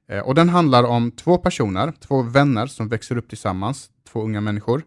[0.09, 4.41] Eh, och den handlar om två personer, två vänner som växer upp tillsammans, två unga
[4.41, 4.83] människor.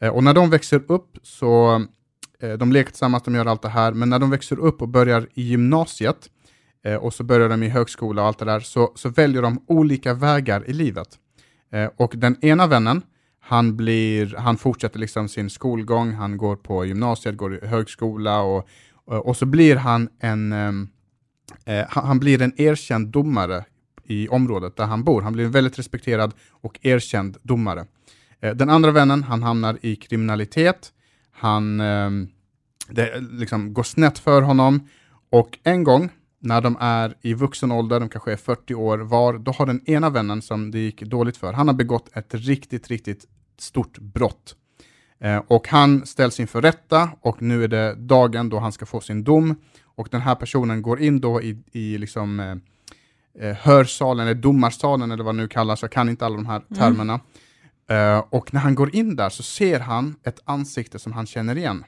[0.00, 1.84] Eh, och när de växer upp så,
[2.40, 4.88] eh, de leker tillsammans, de gör allt det här, men när de växer upp och
[4.88, 6.30] börjar i gymnasiet,
[6.84, 9.64] eh, och så börjar de i högskola och allt det där, så, så väljer de
[9.66, 11.08] olika vägar i livet.
[11.72, 13.02] Eh, och den ena vännen,
[13.46, 18.68] han, blir, han fortsätter liksom sin skolgång, han går på gymnasiet, går i högskola och,
[19.10, 20.88] eh, och, så blir han en, ehm,
[21.64, 23.64] eh, han, blir en erkänd domare
[24.04, 25.22] i området där han bor.
[25.22, 27.86] Han blir en väldigt respekterad och erkänd domare.
[28.40, 30.92] Eh, den andra vännen, han hamnar i kriminalitet,
[31.32, 32.22] han, ehm,
[32.88, 34.88] eh, det liksom går snett för honom
[35.30, 36.10] och en gång
[36.44, 39.90] när de är i vuxen ålder, de kanske är 40 år var, då har den
[39.90, 43.24] ena vännen som det gick dåligt för, han har begått ett riktigt, riktigt
[43.58, 44.56] stort brott.
[45.20, 49.00] Eh, och han ställs inför rätta och nu är det dagen då han ska få
[49.00, 49.54] sin dom.
[49.84, 52.56] Och den här personen går in då i, i liksom, eh,
[53.48, 56.62] eh, hörsalen, eller domarsalen eller vad det nu kallas, jag kan inte alla de här
[56.74, 57.20] termerna.
[57.90, 61.58] Eh, och när han går in där så ser han ett ansikte som han känner
[61.58, 61.84] igen.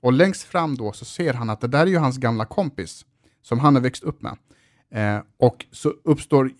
[0.00, 3.04] Och längst fram då så ser han att det där är ju hans gamla kompis
[3.48, 4.36] som han har växt upp med.
[4.90, 6.50] Eh, och så uppstår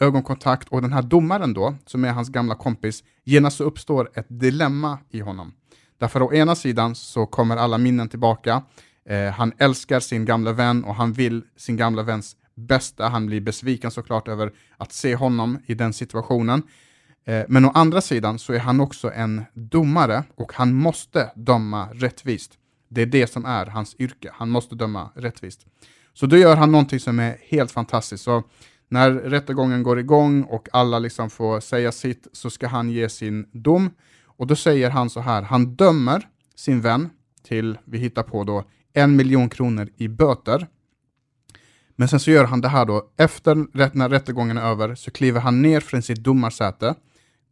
[0.00, 4.26] ögonkontakt och den här domaren då, som är hans gamla kompis, genast så uppstår ett
[4.28, 5.52] dilemma i honom.
[5.98, 8.62] Därför å ena sidan så kommer alla minnen tillbaka,
[9.08, 13.40] eh, han älskar sin gamla vän och han vill sin gamla väns bästa, han blir
[13.40, 16.62] besviken såklart över att se honom i den situationen.
[17.24, 21.88] Eh, men å andra sidan så är han också en domare och han måste döma
[21.92, 22.52] rättvist.
[22.88, 25.66] Det är det som är hans yrke, han måste döma rättvist.
[26.14, 28.24] Så då gör han någonting som är helt fantastiskt.
[28.24, 28.42] Så
[28.88, 33.46] när rättegången går igång och alla liksom får säga sitt så ska han ge sin
[33.52, 33.90] dom.
[34.24, 37.10] Och då säger han så här, han dömer sin vän
[37.42, 40.66] till, vi hittar på då, en miljon kronor i böter.
[41.96, 45.40] Men sen så gör han det här då, efter när rättegången är över så kliver
[45.40, 46.94] han ner från sitt domarsäte,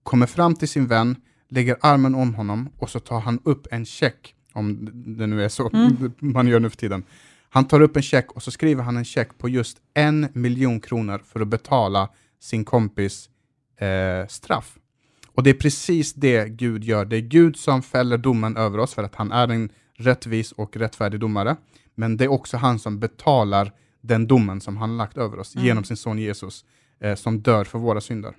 [0.03, 1.17] kommer fram till sin vän,
[1.49, 4.89] lägger armen om honom och så tar han upp en check, om
[5.19, 5.71] det nu är så
[6.19, 7.03] man gör nu för tiden.
[7.51, 10.81] Han tar upp en check och så skriver han en check på just en miljon
[10.81, 12.09] kronor för att betala
[12.41, 13.31] sin kompis
[13.77, 14.79] eh, straff.
[15.27, 17.05] Och det är precis det Gud gör.
[17.05, 20.77] Det är Gud som fäller domen över oss för att han är en rättvis och
[20.77, 21.57] rättfärdig domare.
[21.95, 25.85] Men det är också han som betalar den domen som han lagt över oss genom
[25.85, 26.65] sin son Jesus
[27.01, 28.35] eh, som dör för våra synder.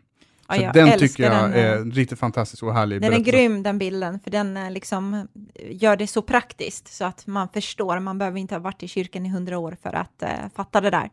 [0.47, 3.01] Ja, Så jag den tycker jag den, eh, är riktigt fantastisk och härlig.
[3.01, 3.31] Den är berättelse.
[3.31, 5.25] grym den bilden, för den eh, liksom eh,
[5.69, 7.99] gör det så praktiskt så att man förstår.
[7.99, 10.89] Man behöver inte ha varit i kyrkan i hundra år för att eh, fatta det
[10.89, 11.09] där.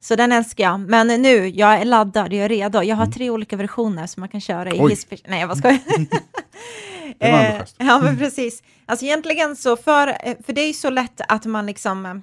[0.00, 0.80] Så den älskar jag.
[0.80, 2.82] Men nu, jag är laddad, jag är redo.
[2.82, 4.84] Jag har tre olika versioner som man kan köra i Mm.
[4.84, 4.90] Oj.
[4.90, 5.06] hiss...
[5.28, 5.78] Nej, jag bara skojar.
[7.18, 7.62] Det var Eh.
[7.78, 8.62] Ja, men precis.
[8.86, 12.14] Alltså egentligen så, för, eh, för det är ju så lätt att man liksom, eh,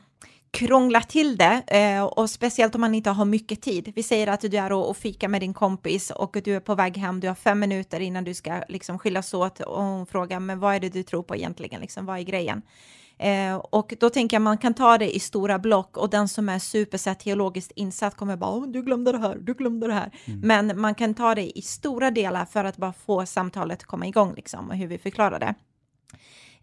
[0.52, 3.92] krångla till det eh, och speciellt om man inte har mycket tid.
[3.96, 6.98] Vi säger att du är och, fika med din kompis och du är på väg
[6.98, 10.60] hem, du har fem minuter innan du ska liksom skiljas åt och hon frågar men
[10.60, 12.62] vad är det du tror på egentligen, liksom, vad är grejen?
[13.18, 16.50] Eh, och då tänker jag man kan ta det i stora block och den som
[16.50, 20.12] är super teologiskt insatt kommer bara du glömde det här, du glömde det här.
[20.26, 20.40] Mm.
[20.40, 24.34] Men man kan ta det i stora delar för att bara få samtalet komma igång
[24.36, 25.56] liksom och hur vi förklarar det.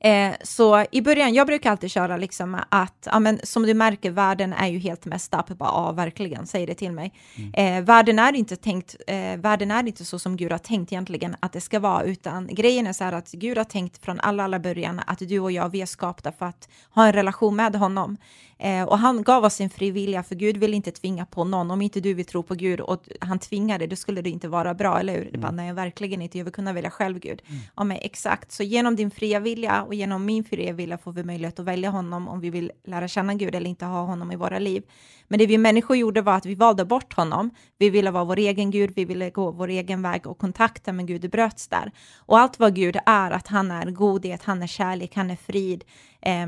[0.00, 4.10] Eh, så i början, jag brukar alltid köra liksom att, ja, men, som du märker,
[4.10, 5.58] världen är ju helt messed up.
[5.58, 7.12] Bara, ja, verkligen, säg det till mig.
[7.36, 7.78] Mm.
[7.78, 11.36] Eh, världen, är inte tänkt, eh, världen är inte så som Gud har tänkt egentligen
[11.40, 14.44] att det ska vara, utan grejen är så här att Gud har tänkt från alla,
[14.44, 17.74] alla början att du och jag, vi är skapta för att ha en relation med
[17.74, 18.16] honom.
[18.58, 21.70] Eh, och han gav oss sin fri vilja, för Gud vill inte tvinga på någon.
[21.70, 24.48] Om inte du vill tro på Gud och han tvingar dig, då skulle det inte
[24.48, 25.20] vara bra, eller hur?
[25.20, 25.32] Mm.
[25.32, 26.38] Det bara, nej, verkligen inte.
[26.38, 27.42] Jag vill kunna välja själv, Gud.
[27.46, 27.60] Mm.
[27.76, 28.52] Ja, men exakt.
[28.52, 31.90] Så genom din fria vilja och genom min fria vilja får vi möjlighet att välja
[31.90, 34.82] honom om vi vill lära känna Gud eller inte ha honom i våra liv.
[35.28, 37.50] Men det vi människor gjorde var att vi valde bort honom.
[37.78, 41.06] Vi ville vara vår egen Gud, vi ville gå vår egen väg och kontakten med
[41.06, 41.92] Gud bröts där.
[42.16, 45.84] Och allt vad Gud är, att han är godhet, han är kärlek, han är frid.
[46.20, 46.46] Eh,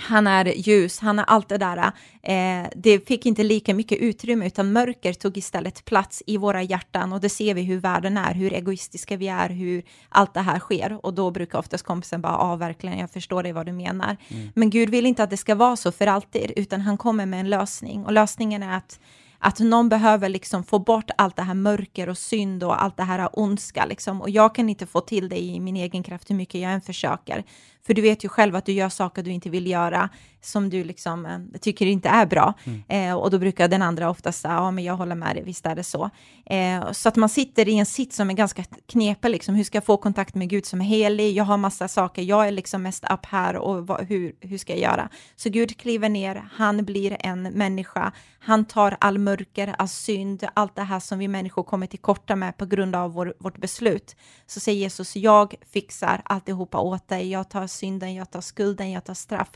[0.00, 1.92] han är ljus, han är allt det där.
[2.22, 7.12] Eh, det fick inte lika mycket utrymme, utan mörker tog istället plats i våra hjärtan
[7.12, 10.58] och det ser vi hur världen är, hur egoistiska vi är, hur allt det här
[10.58, 10.98] sker.
[11.06, 14.16] Och då brukar oftast kompisen bara, ja, verkligen, jag förstår dig vad du menar.
[14.28, 14.48] Mm.
[14.54, 17.40] Men Gud vill inte att det ska vara så för alltid, utan han kommer med
[17.40, 18.04] en lösning.
[18.04, 19.00] Och lösningen är att
[19.38, 23.02] att någon behöver liksom få bort allt det här mörker och synd och allt det
[23.02, 24.22] här ondska liksom.
[24.22, 26.80] Och jag kan inte få till det i min egen kraft hur mycket jag än
[26.80, 27.44] försöker.
[27.88, 30.08] För du vet ju själv att du gör saker du inte vill göra
[30.40, 32.54] som du liksom eh, tycker inte är bra.
[32.64, 32.82] Mm.
[32.88, 35.66] Eh, och då brukar den andra oftast säga, ja men jag håller med dig, visst
[35.66, 36.10] är det så.
[36.46, 39.76] Eh, så att man sitter i en sitt som är ganska knepig, liksom, hur ska
[39.76, 41.36] jag få kontakt med Gud som är helig?
[41.36, 44.72] Jag har massa saker, jag är liksom mest upp här och vad, hur, hur ska
[44.72, 45.08] jag göra?
[45.36, 50.76] Så Gud kliver ner, han blir en människa, han tar all mörker, all synd, allt
[50.76, 54.16] det här som vi människor kommer till korta med på grund av vår, vårt beslut.
[54.46, 59.04] Så säger Jesus, jag fixar alltihopa åt dig, jag tar synden, jag tar skulden, jag
[59.04, 59.50] tar straff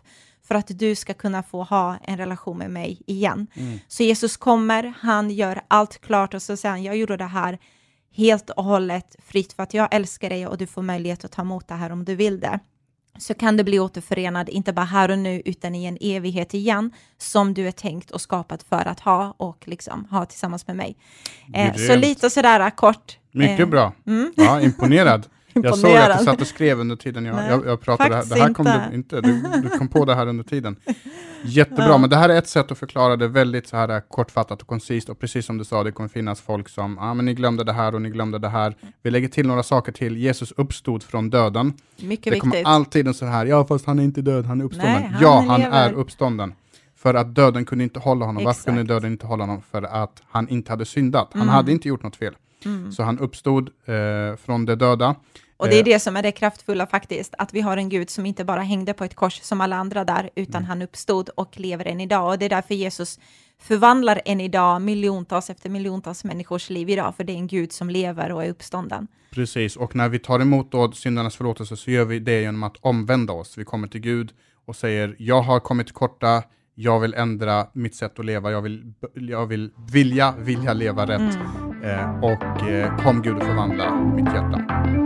[0.44, 3.46] för att du ska kunna få ha en relation med mig igen.
[3.54, 3.78] Mm.
[3.88, 7.58] Så Jesus kommer, han gör allt klart och så säger han, jag gjorde det här
[8.14, 11.42] helt och hållet fritt för att jag älskar dig och du får möjlighet att ta
[11.42, 12.58] emot det här om du vill det.
[13.18, 16.92] Så kan du bli återförenad, inte bara här och nu, utan i en evighet igen,
[17.18, 20.96] som du är tänkt och skapat för att ha och liksom ha tillsammans med mig.
[21.54, 23.18] Eh, så lite sådär kort.
[23.32, 23.92] Mycket eh, bra.
[24.06, 24.32] Mm.
[24.36, 25.26] Ja, imponerad.
[25.54, 28.14] Jag såg att du satt och skrev under tiden jag, jag, jag pratade.
[28.14, 28.24] Här.
[28.24, 28.88] Det här kom inte.
[28.90, 30.76] du inte, du, du, kom på det här under tiden.
[31.44, 31.98] Jättebra, ja.
[31.98, 35.08] men det här är ett sätt att förklara det väldigt så här kortfattat och koncist.
[35.08, 37.64] Och precis som du sa, det kommer finnas folk som, ja ah, men ni glömde
[37.64, 38.76] det här och ni glömde det här.
[39.02, 40.16] Vi lägger till några saker till.
[40.16, 41.72] Jesus uppstod från döden.
[41.96, 42.50] Mycket det viktigt.
[42.50, 45.02] kommer alltid en sån här, ja fast han är inte död, han är uppstånden.
[45.02, 45.88] Nej, han ja, han lever.
[45.88, 46.54] är uppstånden.
[46.96, 48.42] För att döden kunde inte hålla honom.
[48.42, 48.46] Exakt.
[48.66, 49.62] Varför kunde döden inte hålla honom?
[49.70, 51.28] För att han inte hade syndat.
[51.32, 51.54] Han mm.
[51.54, 52.34] hade inte gjort något fel.
[52.64, 52.92] Mm.
[52.92, 55.14] Så han uppstod eh, från de döda.
[55.62, 58.26] Och det är det som är det kraftfulla faktiskt, att vi har en Gud som
[58.26, 60.68] inte bara hängde på ett kors som alla andra där, utan mm.
[60.68, 62.28] han uppstod och lever än idag.
[62.28, 63.18] Och det är därför Jesus
[63.58, 67.90] förvandlar än idag miljontals efter miljontals människors liv idag, för det är en Gud som
[67.90, 69.06] lever och är uppstånden.
[69.30, 72.76] Precis, och när vi tar emot då syndarnas förlåtelse så gör vi det genom att
[72.80, 73.58] omvända oss.
[73.58, 74.30] Vi kommer till Gud
[74.66, 76.42] och säger, jag har kommit korta,
[76.74, 81.38] jag vill ändra mitt sätt att leva, jag vill, jag vill vilja, vilja leva rätt.
[81.82, 81.82] Mm.
[81.82, 85.01] Eh, och eh, kom Gud och förvandla mitt hjärta.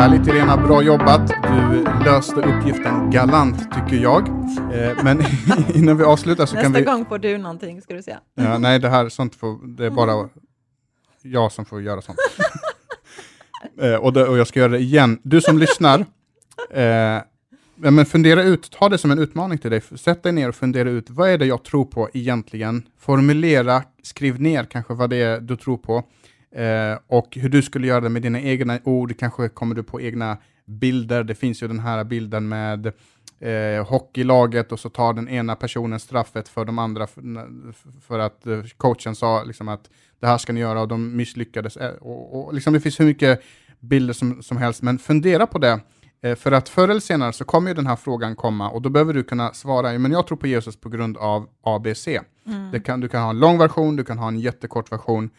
[0.00, 1.28] Härligt Irena, bra jobbat.
[1.28, 4.28] Du löste uppgiften galant tycker jag.
[4.74, 5.22] Eh, men
[5.74, 6.78] innan vi avslutar så Nästa kan vi...
[6.80, 8.20] Nästa gång får du någonting ska du säga.
[8.34, 10.28] Ja, nej, det här sånt får, det är bara
[11.22, 12.18] jag som får göra sånt.
[13.80, 15.18] eh, och, det, och, jag ska göra det igen.
[15.22, 16.00] Du som lyssnar,
[16.70, 17.22] eh,
[17.76, 19.80] men fundera ut, ta det som en utmaning till dig.
[19.80, 22.82] Sätt dig ner och fundera ut, vad är det jag tror på egentligen?
[22.98, 26.04] Formulera, skriv ner kanske vad det är du tror på.
[26.54, 30.00] Eh, och hur du skulle göra det med dina egna ord, kanske kommer du på
[30.00, 30.36] egna
[30.66, 31.24] bilder.
[31.24, 32.92] Det finns ju den här bilden med
[33.40, 37.22] eh, hockeylaget och så tar den ena personen straffet för de andra för,
[38.00, 39.90] för att eh, coachen sa liksom att
[40.20, 41.76] det här ska ni göra och de misslyckades.
[41.76, 43.42] Eh, och, och liksom det finns hur mycket
[43.80, 45.80] bilder som, som helst, men fundera på det.
[46.22, 48.88] Eh, för att förr eller senare så kommer ju den här frågan komma och då
[48.88, 52.08] behöver du kunna svara, men jag tror på Jesus på grund av ABC.
[52.46, 52.82] Mm.
[52.82, 55.30] Kan, du kan ha en lång version, du kan ha en jättekort version.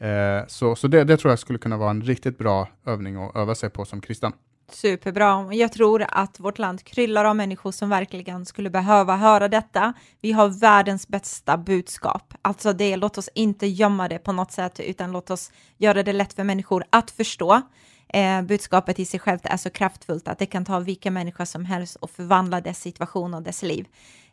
[0.00, 3.36] Eh, så så det, det, tror jag skulle kunna vara en riktigt bra övning att
[3.36, 4.32] öva sig på som kristen.
[4.72, 5.48] Superbra.
[5.54, 9.92] Jag tror att vårt land kryllar av människor som verkligen skulle behöva höra detta.
[10.20, 12.34] Vi har världens bästa budskap.
[12.42, 16.12] Alltså det, låt oss inte gömma det på något sätt, utan låt oss göra det
[16.12, 17.62] lätt för människor att förstå.
[18.08, 21.64] eh, budskapet i sig självt är så kraftfullt att det kan ta vilken människa som
[21.64, 23.86] helst och förvandla dess situation och dess liv.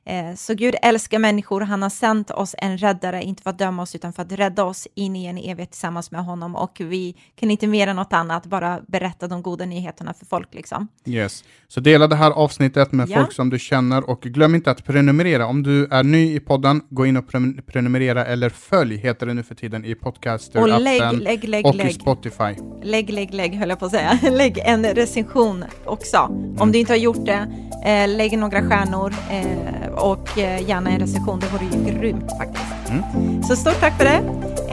[0.08, 3.82] Eh, så Gud älskar människor, han har sänt oss en räddare, inte för att döma
[3.82, 6.56] oss, utan för att rädda oss in i en evighet tillsammans med honom.
[6.56, 10.54] Och vi kan inte mer än något annat bara berätta de goda nyheterna för folk.
[10.54, 10.88] Liksom.
[11.06, 11.44] Yes.
[11.68, 13.18] Så dela det här avsnittet med Ja.
[13.20, 15.48] folk som du känner och glöm inte att prenumerera.
[15.48, 19.34] Om du är ny i podden, gå in och pre- prenumerera eller följ heter det
[19.34, 22.56] nu för tiden i Och Podcaster-appen lägg, lägg, lägg, och i lägg, Spotify.
[22.84, 24.20] lägg, lägg, lägg, höll jag på att säga.
[24.32, 26.18] Lägg en recension också.
[26.58, 27.48] Om du inte har gjort det,
[27.86, 31.40] eh, lägg några stjärnor eh, och eh, gärna en recension.
[31.40, 32.90] Det vore ju grymt faktiskt.
[32.90, 33.44] Mm.
[33.44, 34.22] Så stort tack för det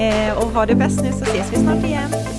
[0.02, 2.31] eh, och ha det bäst nu så ses vi snart igen.